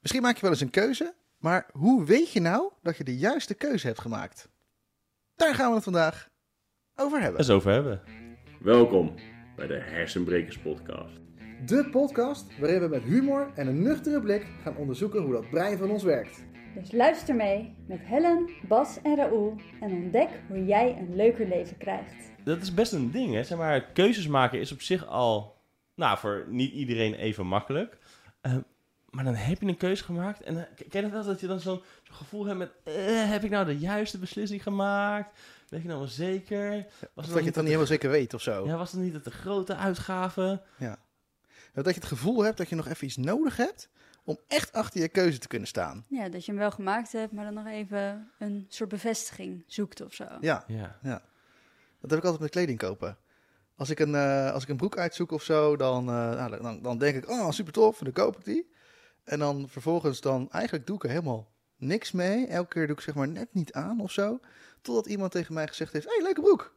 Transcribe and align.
Misschien 0.00 0.22
maak 0.22 0.34
je 0.34 0.40
wel 0.40 0.50
eens 0.50 0.60
een 0.60 0.70
keuze, 0.70 1.14
maar 1.38 1.66
hoe 1.72 2.04
weet 2.04 2.32
je 2.32 2.40
nou 2.40 2.72
dat 2.82 2.96
je 2.96 3.04
de 3.04 3.16
juiste 3.16 3.54
keuze 3.54 3.86
hebt 3.86 4.00
gemaakt? 4.00 4.48
Daar 5.36 5.54
gaan 5.54 5.68
we 5.68 5.74
het 5.74 5.84
vandaag 5.84 6.28
over 6.96 7.20
hebben. 7.20 7.40
eens 7.40 7.50
over 7.50 7.72
hebben. 7.72 8.02
Welkom 8.60 9.14
bij 9.56 9.66
de 9.66 9.74
Hersenbrekers 9.74 10.58
Podcast. 10.58 11.12
De 11.66 11.88
podcast 11.90 12.58
waarin 12.58 12.80
we 12.80 12.88
met 12.88 13.02
humor 13.02 13.50
en 13.54 13.66
een 13.66 13.82
nuchtere 13.82 14.20
blik 14.20 14.46
gaan 14.62 14.76
onderzoeken 14.76 15.22
hoe 15.22 15.32
dat 15.32 15.50
brein 15.50 15.78
van 15.78 15.90
ons 15.90 16.02
werkt. 16.02 16.44
Dus 16.74 16.92
luister 16.92 17.34
mee 17.34 17.76
met 17.86 18.00
Helen, 18.02 18.50
Bas 18.68 19.02
en 19.02 19.16
Raoul 19.16 19.60
en 19.80 19.92
ontdek 19.92 20.28
hoe 20.48 20.64
jij 20.64 20.96
een 20.98 21.16
leuker 21.16 21.48
leven 21.48 21.76
krijgt. 21.76 22.14
Dat 22.44 22.60
is 22.60 22.74
best 22.74 22.92
een 22.92 23.10
ding, 23.10 23.34
hè. 23.34 23.44
Zeg 23.44 23.58
maar, 23.58 23.92
keuzes 23.92 24.26
maken 24.26 24.60
is 24.60 24.72
op 24.72 24.80
zich 24.80 25.06
al, 25.06 25.56
nou, 25.94 26.18
voor 26.18 26.44
niet 26.48 26.72
iedereen 26.72 27.14
even 27.14 27.46
makkelijk. 27.46 27.98
Eh, 28.40 28.56
maar 29.10 29.24
dan 29.24 29.34
heb 29.34 29.60
je 29.60 29.66
een 29.66 29.76
keuze 29.76 30.04
gemaakt 30.04 30.40
en 30.42 30.54
dan, 30.54 30.64
ken 30.74 30.86
je 30.90 31.00
dat 31.00 31.10
wel, 31.10 31.24
dat 31.24 31.40
je 31.40 31.46
dan 31.46 31.60
zo'n 31.60 31.82
zo'n 32.02 32.14
gevoel 32.16 32.44
hebt 32.46 32.58
met, 32.58 32.70
eh, 32.84 33.30
heb 33.30 33.44
ik 33.44 33.50
nou 33.50 33.64
de 33.66 33.78
juiste 33.78 34.18
beslissing 34.18 34.62
gemaakt? 34.62 35.38
Weet 35.68 35.82
je 35.82 35.86
nou 35.88 35.98
wel 36.00 36.08
zeker? 36.08 36.70
Was 36.70 36.80
dat 37.00 37.24
je 37.24 37.30
dan 37.30 37.34
het 37.34 37.44
niet 37.44 37.54
dan 37.54 37.64
niet 37.64 37.72
helemaal 37.72 37.86
zeker 37.86 38.10
weet 38.10 38.34
of 38.34 38.42
zo. 38.42 38.66
Ja, 38.66 38.76
was 38.76 38.92
het 38.92 39.00
niet 39.00 39.12
dat 39.12 39.24
de 39.24 39.30
grote 39.30 39.76
uitgave? 39.76 40.62
Dat 41.72 41.84
je 41.94 42.00
het 42.00 42.04
gevoel 42.04 42.44
hebt 42.44 42.56
dat 42.58 42.68
je 42.68 42.74
nog 42.74 42.88
even 42.88 43.06
iets 43.06 43.16
nodig 43.16 43.56
hebt 43.56 43.88
om 44.24 44.38
echt 44.48 44.72
achter 44.72 45.00
je 45.00 45.08
keuze 45.08 45.38
te 45.38 45.48
kunnen 45.48 45.68
staan. 45.68 46.04
Ja, 46.08 46.28
dat 46.28 46.44
je 46.44 46.50
hem 46.50 46.60
wel 46.60 46.70
gemaakt 46.70 47.12
hebt, 47.12 47.32
maar 47.32 47.44
dan 47.44 47.54
nog 47.54 47.66
even 47.66 48.30
een 48.38 48.66
soort 48.68 48.88
bevestiging 48.88 49.64
zoekt 49.66 50.00
of 50.00 50.14
zo. 50.14 50.24
Ja, 50.40 50.64
Ja. 50.66 50.98
dat 52.00 52.10
heb 52.10 52.18
ik 52.18 52.24
altijd 52.24 52.40
met 52.40 52.50
kleding 52.50 52.78
kopen. 52.78 53.16
Als 53.76 53.90
ik 53.90 53.98
een, 53.98 54.14
eh, 54.14 54.52
als 54.52 54.62
ik 54.62 54.68
een 54.68 54.76
broek 54.76 54.98
uitzoek 54.98 55.30
of 55.32 55.42
zo, 55.42 55.76
dan, 55.76 56.08
eh, 56.08 56.14
nou, 56.14 56.62
dan, 56.62 56.82
dan 56.82 56.98
denk 56.98 57.16
ik, 57.16 57.30
oh 57.30 57.50
super 57.50 57.72
tof, 57.72 57.98
en 57.98 58.04
dan 58.04 58.12
koop 58.12 58.36
ik 58.38 58.44
die. 58.44 58.70
En 59.30 59.38
dan 59.38 59.68
vervolgens 59.68 60.20
dan, 60.20 60.50
eigenlijk 60.50 60.86
doe 60.86 60.96
ik 60.96 61.02
er 61.02 61.08
helemaal 61.08 61.52
niks 61.76 62.12
mee. 62.12 62.46
Elke 62.46 62.68
keer 62.68 62.86
doe 62.86 62.96
ik 62.96 63.02
zeg 63.02 63.14
maar 63.14 63.28
net 63.28 63.48
niet 63.52 63.72
aan 63.72 64.00
of 64.00 64.10
zo. 64.12 64.40
Totdat 64.82 65.06
iemand 65.06 65.32
tegen 65.32 65.54
mij 65.54 65.66
gezegd 65.66 65.92
heeft, 65.92 66.04
hé, 66.04 66.14
hey, 66.14 66.22
leuke 66.22 66.40
broek. 66.40 66.74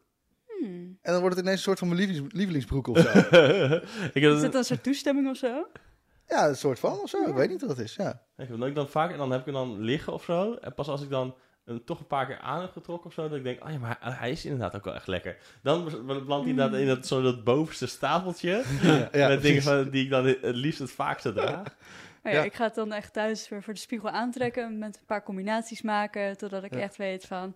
Hmm. 0.59 0.97
En 1.01 1.11
dan 1.11 1.19
wordt 1.21 1.35
het 1.35 1.45
ineens 1.45 1.57
een 1.57 1.63
soort 1.63 1.79
van 1.79 1.87
mijn 1.87 1.99
lievelings- 1.99 2.33
lievelingsbroek 2.33 2.87
of 2.87 2.97
zo. 2.99 3.09
ik, 4.13 4.21
heb 4.21 4.31
Is 4.31 4.41
dat, 4.41 4.55
een 4.55 4.63
soort 4.63 4.83
toestemming 4.83 5.29
of 5.29 5.37
zo? 5.37 5.67
ja, 6.27 6.47
een 6.47 6.55
soort 6.55 6.79
van 6.79 6.99
of 6.99 7.09
zo. 7.09 7.25
Ik 7.25 7.33
weet 7.33 7.49
niet 7.49 7.61
wat 7.61 7.69
het 7.69 7.79
is, 7.79 7.95
ja. 7.95 8.21
ik 8.37 8.47
heb 8.47 8.61
ik 8.63 8.75
dan 8.75 8.89
vaak, 8.89 9.11
en 9.11 9.17
dan 9.17 9.31
heb 9.31 9.39
ik 9.39 9.45
hem 9.45 9.53
dan 9.53 9.79
liggen 9.79 10.13
of 10.13 10.23
zo. 10.23 10.53
En 10.53 10.73
pas 10.73 10.87
als 10.87 11.01
ik 11.01 11.09
dan 11.09 11.35
hem 11.65 11.85
toch 11.85 11.99
een 11.99 12.07
paar 12.07 12.25
keer 12.25 12.39
aan 12.39 12.61
heb 12.61 12.71
getrokken 12.71 13.07
of 13.07 13.13
zo, 13.13 13.29
dat 13.29 13.37
ik 13.37 13.43
denk, 13.43 13.63
oh 13.63 13.71
ja, 13.71 13.77
maar 13.77 13.97
hij 13.99 14.31
is 14.31 14.45
inderdaad 14.45 14.75
ook 14.75 14.85
wel 14.85 14.93
echt 14.93 15.07
lekker. 15.07 15.37
Dan 15.61 15.83
belandt 16.05 16.29
hij 16.29 16.49
inderdaad 16.49 16.79
in 16.79 16.87
dat, 16.87 17.07
zo 17.07 17.21
dat 17.21 17.43
bovenste 17.43 17.87
stapeltje. 17.87 18.63
ja, 18.81 19.09
ja 19.19 19.27
met 19.27 19.41
dingen 19.41 19.61
van, 19.61 19.89
die 19.89 20.03
ik 20.03 20.09
dan 20.09 20.25
het 20.25 20.39
liefst 20.41 20.79
het 20.79 20.91
vaakste 20.91 21.33
draag. 21.33 21.63
Maar 22.23 22.33
ja, 22.33 22.39
Ja. 22.39 22.45
ik 22.45 22.53
ga 22.53 22.63
het 22.63 22.75
dan 22.75 22.93
echt 22.93 23.13
thuis 23.13 23.49
weer 23.49 23.63
voor 23.63 23.73
de 23.73 23.79
spiegel 23.79 24.09
aantrekken, 24.09 24.77
met 24.77 24.97
een 24.97 25.05
paar 25.05 25.23
combinaties 25.23 25.81
maken, 25.81 26.37
totdat 26.37 26.63
ik 26.63 26.73
Ja. 26.73 26.79
echt 26.79 26.95
weet 26.95 27.25
van, 27.25 27.55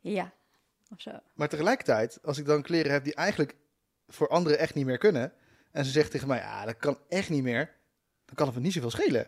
ja, 0.00 0.32
of 0.90 1.00
zo. 1.00 1.10
Maar 1.34 1.48
tegelijkertijd, 1.48 2.18
als 2.22 2.38
ik 2.38 2.46
dan 2.46 2.62
kleren 2.62 2.92
heb 2.92 3.04
die 3.04 3.14
eigenlijk 3.14 3.54
voor 4.08 4.28
anderen 4.28 4.58
echt 4.58 4.74
niet 4.74 4.86
meer 4.86 4.98
kunnen. 4.98 5.32
En 5.72 5.84
ze 5.84 5.90
zegt 5.90 6.10
tegen 6.10 6.28
mij, 6.28 6.38
ja, 6.38 6.64
dat 6.64 6.76
kan 6.76 6.98
echt 7.08 7.30
niet 7.30 7.42
meer. 7.42 7.70
Dan 8.24 8.34
kan 8.34 8.46
het 8.46 8.56
me 8.56 8.62
niet 8.62 8.72
zoveel 8.72 8.90
schelen. 8.90 9.26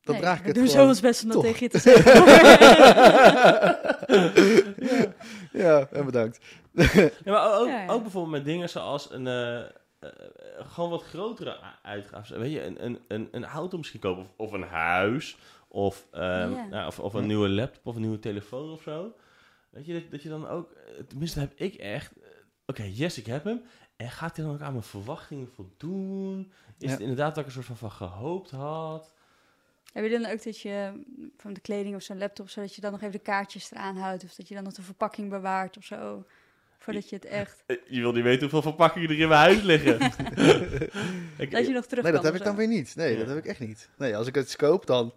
Dan 0.00 0.14
Nee, 0.14 0.22
draag 0.24 0.36
ik 0.36 0.42
we 0.42 0.46
het 0.48 0.56
doen 0.56 0.66
gewoon. 0.68 0.82
zo 0.82 0.88
ons 0.88 1.00
best 1.00 1.22
om 1.22 1.28
dat 1.30 1.42
tegen 1.42 1.62
je 1.62 1.68
te 1.68 1.78
zeggen. 1.78 2.14
ja, 4.88 5.12
ja, 5.52 5.88
en 5.92 6.04
bedankt. 6.04 6.38
Ja, 6.72 7.10
maar 7.24 7.58
ook, 7.60 7.68
Ja, 7.68 7.82
ja. 7.82 7.88
ook 7.92 8.02
bijvoorbeeld 8.02 8.34
met 8.36 8.44
dingen 8.44 8.68
zoals 8.68 9.10
een, 9.10 9.26
eh, 9.26 9.60
eh, 10.02 10.66
gewoon 10.72 10.90
wat 10.90 11.02
grotere 11.02 11.58
uitgaven. 11.82 12.38
Weet 12.38 12.52
je, 12.52 12.64
een, 12.64 12.84
een, 12.84 12.98
een, 13.08 13.28
een 13.30 13.44
auto 13.44 13.76
misschien 13.76 14.00
kopen 14.00 14.22
of, 14.22 14.28
of 14.36 14.52
een 14.52 14.62
huis. 14.62 15.36
Of, 15.68 16.06
ehm, 16.12 16.50
Ja. 16.50 16.66
nou, 16.70 16.86
of, 16.86 17.00
of 17.00 17.14
een 17.14 17.20
Ja. 17.20 17.26
nieuwe 17.26 17.48
laptop 17.48 17.86
of 17.86 17.94
een 17.94 18.00
nieuwe 18.00 18.18
telefoon 18.18 18.70
of 18.72 18.82
zo. 18.82 19.14
Weet 19.70 19.86
je, 19.86 19.92
dat, 19.92 20.10
dat 20.10 20.22
je 20.22 20.28
dan 20.28 20.48
ook, 20.48 20.70
eh, 20.72 20.94
tenminste 21.08 21.40
heb 21.40 21.52
ik 21.54 21.74
echt, 21.74 22.12
eh, 22.20 22.28
oké, 22.66 22.82
yes, 22.82 23.18
ik 23.18 23.26
heb 23.26 23.44
hem. 23.44 23.62
En 23.96 24.10
gaat 24.10 24.36
hij 24.36 24.44
dan 24.44 24.54
ook 24.54 24.60
aan 24.60 24.72
mijn 24.72 24.84
verwachtingen 24.84 25.48
voldoen? 25.54 26.52
Is 26.78 26.84
Ja. 26.86 26.90
het 26.90 27.00
inderdaad 27.00 27.34
dat 27.34 27.38
ik 27.38 27.46
er 27.46 27.52
soort 27.52 27.66
van, 27.66 27.76
van 27.76 27.90
gehoopt 27.90 28.50
had? 28.50 29.14
Heb 29.92 30.04
je 30.04 30.10
dan 30.10 30.26
ook 30.30 30.42
dat 30.42 30.58
je 30.60 31.02
van 31.36 31.52
de 31.52 31.60
kleding 31.60 31.94
of 31.96 32.02
zo'n 32.02 32.18
laptop, 32.18 32.48
zodat 32.48 32.74
je 32.74 32.80
dan 32.80 32.90
nog 32.92 33.00
even 33.00 33.12
de 33.12 33.18
kaartjes 33.18 33.70
eraan 33.72 33.96
houdt, 33.96 34.24
of 34.24 34.34
dat 34.34 34.48
je 34.48 34.54
dan 34.54 34.64
nog 34.64 34.72
de 34.72 34.82
verpakking 34.82 35.30
bewaart 35.30 35.76
of 35.76 35.84
zo, 35.84 36.24
voordat 36.82 37.08
je 37.08 37.16
het 37.16 37.24
echt, 37.24 37.62
Eh, 37.66 37.76
Je 37.88 38.00
wil 38.00 38.12
niet 38.12 38.22
weten 38.22 38.40
hoeveel 38.40 38.62
verpakkingen 38.62 39.08
er 39.10 39.18
in 39.18 39.28
mijn 39.28 39.40
huis 39.40 39.62
liggen. 39.62 39.94
ik, 41.44 41.50
dat 41.50 41.66
je 41.66 41.72
nog 41.72 41.86
terug 41.86 42.04
Nee, 42.04 42.12
dat 42.12 42.22
heb 42.22 42.34
ik 42.34 42.44
dan 42.44 42.56
weer 42.56 42.68
niet. 42.68 42.96
Nee, 42.96 43.12
Ja. 43.12 43.18
dat 43.18 43.28
heb 43.28 43.36
ik 43.36 43.46
echt 43.46 43.60
niet. 43.60 43.88
Nee, 43.96 44.16
als 44.16 44.26
ik 44.26 44.34
het 44.34 44.56
koop, 44.56 44.86
dan 44.86 45.14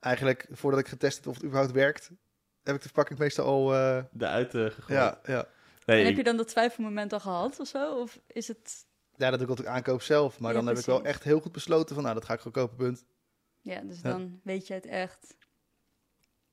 eigenlijk 0.00 0.46
voordat 0.50 0.80
ik 0.80 0.88
getest 0.88 1.16
heb 1.16 1.26
of 1.26 1.34
het 1.34 1.44
überhaupt 1.44 1.72
werkt, 1.72 2.10
heb 2.62 2.74
ik 2.74 2.80
de 2.82 2.88
verpakking 2.88 3.18
meestal 3.18 3.46
al. 3.46 3.74
eh, 3.74 4.02
eruit 4.18 4.54
eh, 4.54 4.64
gegooid. 4.64 4.98
ja, 4.98 5.20
ja. 5.24 5.46
Nee, 5.84 5.96
En 5.98 6.02
heb 6.02 6.10
ik- 6.10 6.16
je 6.16 6.24
dan 6.24 6.36
dat 6.36 6.48
twijfelmoment 6.48 7.12
al 7.12 7.20
gehad 7.20 7.60
of 7.60 7.66
zo? 7.66 7.94
Of 8.00 8.18
is 8.26 8.48
het, 8.48 8.84
ja, 9.16 9.30
dat 9.30 9.38
doe 9.38 9.42
ik 9.42 9.48
altijd 9.48 9.68
aankoop 9.68 10.02
zelf. 10.02 10.40
Maar 10.40 10.50
Ja, 10.52 10.58
dan 10.58 10.66
heb 10.68 10.78
ik 10.78 10.84
wel 10.84 11.04
echt 11.04 11.22
heel 11.22 11.40
goed 11.40 11.52
besloten 11.52 11.94
van, 11.94 12.04
nou, 12.04 12.14
dat 12.14 12.24
ga 12.24 12.32
ik 12.32 12.40
gewoon 12.40 12.52
kopen, 12.66 12.76
punt. 12.76 13.04
ja, 13.60 13.80
dus 13.80 14.00
Ja. 14.00 14.08
dan 14.10 14.40
weet 14.44 14.66
je 14.66 14.74
het 14.74 14.86
echt. 14.86 15.36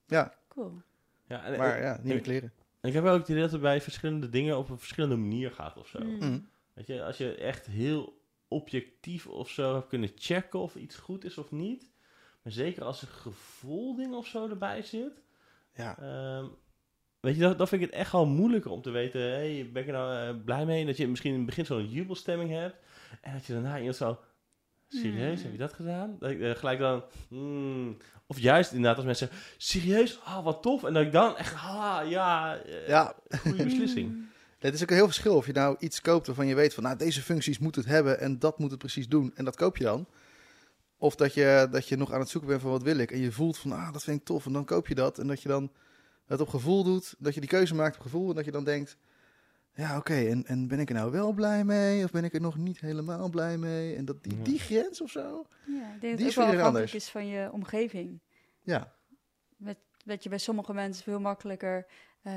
Ja, 0.06 0.34
Cool. 0.48 0.82
ja, 1.28 1.44
en- 1.44 1.58
maar 1.58 1.82
ja, 1.82 2.00
nieuwe 2.02 2.22
kleren. 2.22 2.54
En 2.84 2.90
ik 2.90 2.96
heb 2.96 3.06
ook 3.06 3.20
het 3.20 3.30
idee 3.30 3.42
dat 3.42 3.52
het 3.52 3.62
bij 3.62 3.82
verschillende 3.82 4.30
dingen 4.30 4.58
op 4.58 4.70
een 4.70 4.78
verschillende 4.78 5.16
manier 5.16 5.52
gaat 5.52 5.78
of 5.78 5.88
zo. 5.88 6.00
Mm. 6.00 6.18
Mm. 6.20 6.50
Weet 6.74 6.88
je, 6.88 7.04
als 7.04 7.18
je 7.18 7.36
echt 7.36 7.66
heel 7.66 8.22
objectief 8.48 9.28
of 9.28 9.50
zo 9.50 9.74
hebt 9.74 9.88
kunnen 9.88 10.12
checken 10.16 10.60
of 10.60 10.76
iets 10.76 10.96
goed 10.96 11.26
is 11.26 11.38
of 11.38 11.52
niet. 11.52 11.92
Maar 12.42 12.54
zeker 12.54 12.84
als 12.84 13.02
er 13.02 13.08
gevoelding 13.08 14.14
of 14.14 14.28
zo 14.28 14.50
erbij 14.50 14.82
zit. 14.82 15.22
Ja, 15.76 15.98
ehm, 15.98 16.46
weet 17.20 17.36
je, 17.36 17.42
dan, 17.42 17.58
dan 17.58 17.68
vind 17.68 17.82
ik 17.82 17.90
het 17.90 18.00
echt 18.00 18.12
wel 18.12 18.26
moeilijker 18.26 18.72
om 18.72 18.82
te 18.82 18.90
weten, 18.90 19.22
hey, 19.22 19.70
ben 19.74 19.82
ik 19.82 19.88
er 19.88 19.94
nou 19.94 20.38
eh, 20.38 20.44
blij 20.44 20.66
mee? 20.66 20.86
Dat 20.86 20.98
je 20.98 21.08
misschien 21.08 21.32
in 21.32 21.38
het 21.38 21.46
begin 21.46 21.66
zo'n 21.66 21.90
jubelstemming 21.90 22.50
hebt. 22.50 22.76
En 23.22 23.34
dat 23.34 23.46
je 23.46 23.54
daarna 23.54 23.78
iemand 23.78 23.96
zo, 23.96 24.20
serieus, 25.02 25.36
Hmm. 25.36 25.44
heb 25.44 25.52
je 25.52 25.58
dat 25.58 25.74
gedaan? 25.74 26.16
Dat 26.20 26.30
ik 26.30 26.42
eh, 26.42 26.52
gelijk 26.52 26.80
dan, 26.80 27.04
hmm. 27.28 27.98
Of 28.28 28.40
juist 28.40 28.72
inderdaad 28.72 28.96
als 28.96 29.06
mensen 29.06 29.28
zeggen, 29.28 29.48
serieus, 29.58 30.20
ah, 30.24 30.44
wat 30.44 30.62
tof. 30.62 30.84
En 30.84 30.94
dat 30.94 31.06
ik 31.06 31.12
dan 31.12 31.38
echt, 31.38 31.54
ah, 31.54 32.00
ja, 32.10 32.58
eh, 32.58 32.88
ja. 32.88 33.16
goede 33.40 33.64
beslissing. 33.74 34.12
Het 34.60 34.74
is 34.74 34.82
ook 34.82 34.90
een 34.90 34.96
heel 34.96 35.06
verschil 35.06 35.36
of 35.36 35.46
je 35.46 35.54
nou 35.54 35.76
iets 35.80 36.02
koopt 36.02 36.28
waarvan 36.28 36.48
je 36.48 36.56
weet 36.56 36.74
van, 36.74 36.84
nou, 36.84 36.98
deze 36.98 37.22
functies 37.22 37.60
moet 37.60 37.76
het 37.76 37.86
hebben 37.86 38.20
en 38.20 38.40
dat 38.40 38.60
moet 38.60 38.70
het 38.70 38.80
precies 38.80 39.08
doen. 39.08 39.32
En 39.36 39.46
dat 39.46 39.56
koop 39.56 39.78
je 39.78 39.84
dan. 39.84 40.08
Of 40.98 41.16
dat 41.16 41.34
je, 41.34 41.68
dat 41.72 41.88
je 41.88 41.98
nog 41.98 42.12
aan 42.12 42.20
het 42.20 42.30
zoeken 42.30 42.50
bent 42.50 42.62
van 42.62 42.72
wat 42.72 42.84
wil 42.84 42.98
ik. 42.98 43.12
En 43.12 43.20
je 43.20 43.32
voelt 43.32 43.58
van, 43.58 43.72
ah, 43.72 43.94
dat 43.94 44.04
vind 44.04 44.20
ik 44.20 44.26
tof. 44.26 44.46
En 44.46 44.54
dan 44.54 44.66
koop 44.66 44.88
je 44.88 44.96
dat. 44.96 45.20
En 45.20 45.28
dat 45.28 45.42
je 45.42 45.48
dan 45.48 45.72
het 46.26 46.42
op 46.42 46.50
gevoel 46.50 46.84
doet. 46.84 47.16
Dat 47.18 47.34
je 47.34 47.40
die 47.40 47.50
keuze 47.50 47.76
maakt 47.76 47.96
op 47.96 48.02
gevoel. 48.02 48.30
En 48.30 48.36
dat 48.36 48.46
je 48.46 48.52
dan 48.52 48.64
denkt, 48.64 48.98
ja, 49.74 49.98
oké. 49.98 50.14
en, 50.14 50.46
en 50.46 50.68
ben 50.68 50.80
ik 50.80 50.90
er 50.90 50.96
nou 50.96 51.12
wel 51.12 51.32
blij 51.34 51.64
mee? 51.64 52.04
Of 52.04 52.12
ben 52.12 52.24
ik 52.24 52.34
er 52.34 52.42
nog 52.42 52.58
niet 52.58 52.80
helemaal 52.80 53.30
blij 53.30 53.58
mee? 53.58 53.96
En 53.96 54.06
dat 54.06 54.24
die, 54.24 54.42
die 54.42 54.60
grens 54.60 55.02
of 55.02 55.10
zo? 55.10 55.48
Ja, 55.66 55.94
ik 55.94 56.02
denk 56.02 56.18
Die 56.18 56.26
dat 56.26 56.28
is 56.28 56.36
wel 56.36 56.66
anders. 56.66 56.94
is 56.94 57.10
van 57.10 57.28
je 57.28 57.52
omgeving. 57.52 58.22
Ja, 58.62 58.94
Dat 60.06 60.24
je 60.24 60.30
bij 60.30 60.38
sommige 60.38 60.74
mensen 60.74 61.04
veel 61.04 61.20
makkelijker 61.20 61.86
eh, 62.22 62.34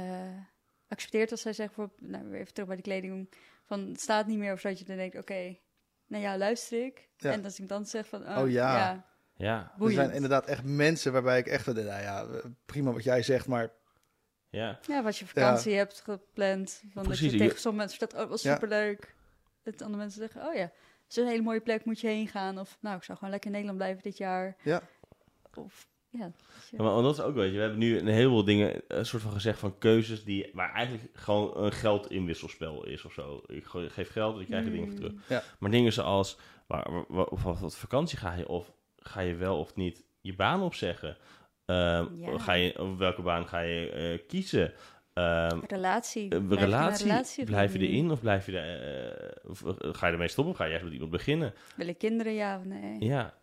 accepteert 0.89 1.31
als 1.31 1.41
zij 1.41 1.53
zeggen, 1.53 1.77
bijvoorbeeld, 1.77 2.11
nou 2.25 2.35
even 2.35 2.53
terug 2.53 2.69
bij 2.69 2.77
de 2.77 2.83
kleding, 2.83 3.35
van 3.65 3.89
het 3.89 4.01
staat 4.01 4.27
niet 4.27 4.39
meer 4.39 4.53
of 4.53 4.61
zo, 4.61 4.69
dat 4.69 4.79
je 4.79 4.85
dan 4.85 4.97
denkt, 4.97 5.17
oké, 5.19 5.59
nou 6.07 6.23
ja, 6.23 6.39
luister 6.39 6.85
ik. 6.85 7.09
Ja. 7.17 7.33
En 7.33 7.45
als 7.45 7.61
ik 7.61 7.69
dan 7.69 7.87
zeg 7.87 8.09
van, 8.09 8.23
oh, 8.29 8.39
Oh 8.39 8.51
ja. 8.51 8.77
ja, 8.77 9.07
Ja, 9.37 9.73
er 9.81 9.91
zijn 9.91 10.11
inderdaad 10.13 10.47
echt 10.47 10.65
mensen 10.65 11.13
waarbij 11.13 11.39
ik 11.39 11.47
echt, 11.47 11.67
nou 11.67 11.87
ja, 11.87 12.27
prima 12.67 12.93
wat 12.93 13.05
jij 13.05 13.23
zegt, 13.23 13.47
maar 13.47 13.71
ja. 14.51 14.79
Ja, 14.89 15.03
wat 15.03 15.17
je 15.17 15.27
vakantie 15.27 15.75
hebt 15.75 16.01
gepland. 16.01 16.83
Van 16.93 17.03
Precies, 17.03 17.23
dat 17.23 17.33
je 17.33 17.39
tegen 17.39 17.61
sommige 17.61 17.85
mensen 17.87 17.99
vertelt, 17.99 18.25
oh, 18.25 18.31
was 18.31 18.43
Ja. 18.43 18.53
superleuk. 18.55 19.15
Dat 19.63 19.83
andere 19.83 19.99
mensen 20.03 20.21
zeggen, 20.21 20.47
oh 20.49 20.55
ja, 20.55 20.61
het 20.63 20.73
is 21.09 21.17
een 21.17 21.27
hele 21.27 21.43
mooie 21.43 21.61
plek, 21.61 21.85
moet 21.85 22.01
je 22.01 22.07
heen 22.07 22.29
gaan. 22.29 22.59
Of, 22.59 22.79
nou, 22.81 22.97
ik 22.97 23.03
zou 23.03 23.19
gewoon 23.19 23.33
lekker 23.33 23.51
in 23.51 23.57
Nederland 23.57 23.83
blijven 23.83 24.03
dit 24.03 24.17
jaar. 24.17 24.57
Ja. 24.63 24.83
Of, 25.55 25.89
ja. 26.11 26.33
dat 26.71 26.81
maar 26.81 27.03
dat 27.03 27.19
is 27.19 27.21
ook, 27.25 27.35
weet 27.35 27.51
je, 27.51 27.55
we 27.55 27.61
hebben 27.61 27.79
nu 27.79 27.99
een 27.99 28.07
heleboel 28.07 28.45
dingen, 28.45 28.83
een 28.89 29.07
soort 29.07 29.23
van 29.23 29.33
gezegd 29.33 29.59
van 29.59 29.79
keuzes 29.79 30.25
die, 30.25 30.51
waar 30.53 30.73
eigenlijk 30.75 31.09
gewoon 31.19 31.57
een 31.65 31.73
geldinwisselspel 31.73 32.87
is 32.87 33.05
of 33.05 33.13
zo. 33.13 33.43
Ik 33.47 33.65
ge- 33.65 33.91
geef 33.91 34.11
geld 34.11 34.35
en 34.35 34.41
ik 34.41 34.47
krijg 34.47 34.65
er 34.65 34.71
dingen 34.71 34.87
voor 34.87 34.97
terug. 34.97 35.13
Ja. 35.29 35.43
Maar 35.59 35.71
dingen 35.71 35.93
zoals, 35.93 36.39
waar, 36.67 36.93
waar, 36.93 37.05
waar- 37.09 37.27
of 37.27 37.43
wat 37.43 37.77
vakantie 37.77 38.19
ga 38.19 38.35
je, 38.35 38.49
of 38.49 38.73
ga 38.97 39.21
je 39.21 39.35
wel 39.35 39.59
of 39.59 39.75
niet 39.75 40.05
je 40.21 40.35
baan 40.35 40.63
opzeggen? 40.63 41.17
Ehm, 41.67 42.07
Ja. 42.15 42.39
ga 42.39 42.53
je, 42.53 42.79
of 42.83 42.97
welke 42.97 43.23
baan 43.23 43.49
ga 43.49 43.59
je 43.61 43.91
eh, 43.91 44.27
kiezen? 44.29 44.73
Ehm, 45.13 45.59
Relatie. 45.69 46.35
een 46.35 46.47
Blijf 46.47 46.63
relatie, 46.65 47.07
relatie 47.07 47.45
blijf 47.45 47.73
je 47.73 47.79
erin 47.79 48.11
of 48.11 48.21
blijf 48.21 48.47
je 48.47 48.59
er, 48.59 49.09
eh, 49.45 49.51
of, 49.51 49.65
eh, 49.65 49.75
ga 49.79 50.07
je 50.07 50.13
ermee 50.13 50.29
stoppen 50.29 50.53
of 50.53 50.59
ga 50.59 50.65
je 50.65 50.71
juist 50.71 50.85
met 50.85 50.95
iemand 50.95 51.11
beginnen? 51.11 51.55
Willen 51.77 51.97
kinderen, 51.97 52.33
ja 52.33 52.59
of 52.59 52.65
nee? 52.65 52.97
Ja. 53.05 53.35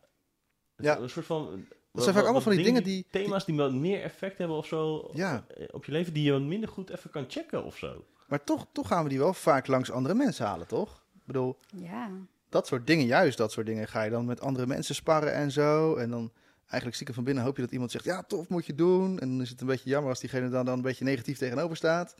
Ja. 0.77 0.97
Een 0.97 1.09
soort 1.09 1.25
van... 1.25 1.65
Dat 1.91 2.03
zijn 2.03 2.15
vaak 2.15 2.23
allemaal 2.23 2.41
van 2.41 2.51
die 2.55 2.63
dingen 2.63 2.83
die... 2.83 3.05
Thema's 3.11 3.45
die 3.45 3.55
wat 3.55 3.73
meer 3.73 4.01
effect 4.01 4.37
hebben 4.37 4.57
of 4.57 4.65
zo 4.65 5.09
Ja. 5.13 5.45
op 5.71 5.85
je 5.85 5.91
leven, 5.91 6.13
die 6.13 6.23
je 6.23 6.31
wat 6.31 6.41
minder 6.41 6.69
goed 6.69 6.89
even 6.89 7.09
kan 7.09 7.25
checken 7.27 7.63
of 7.63 7.77
zo. 7.77 8.05
Maar 8.27 8.43
toch, 8.43 8.65
toch 8.71 8.87
gaan 8.87 9.03
we 9.03 9.09
die 9.09 9.19
wel 9.19 9.33
vaak 9.33 9.67
langs 9.67 9.91
andere 9.91 10.13
mensen 10.15 10.45
halen, 10.45 10.67
toch? 10.67 11.03
Ik 11.15 11.21
bedoel, 11.25 11.57
Ja. 11.75 12.09
dat 12.49 12.67
soort 12.67 12.87
dingen, 12.87 13.05
juist 13.05 13.37
dat 13.37 13.51
soort 13.51 13.65
dingen, 13.65 13.87
ga 13.87 14.03
je 14.03 14.09
dan 14.09 14.25
met 14.25 14.41
andere 14.41 14.67
mensen 14.67 14.95
sparren 14.95 15.33
en 15.33 15.51
zo. 15.51 15.95
En 15.95 16.09
dan 16.09 16.31
eigenlijk 16.73 16.93
stiekem 16.93 17.15
van 17.15 17.23
binnen 17.23 17.43
hoop 17.43 17.55
je 17.55 17.61
dat 17.61 17.71
iemand 17.71 17.91
zegt, 17.91 18.05
ja, 18.05 18.23
tof, 18.23 18.49
moet 18.49 18.65
je 18.65 18.75
doen. 18.75 19.19
En 19.19 19.29
dan 19.29 19.41
is 19.41 19.49
het 19.49 19.61
een 19.61 19.67
beetje 19.67 19.89
jammer 19.89 20.09
als 20.09 20.19
diegene 20.19 20.49
dan, 20.49 20.65
dan 20.65 20.75
een 20.75 20.81
beetje 20.81 21.03
negatief 21.05 21.37
tegenover 21.37 21.77
staat. 21.77 22.15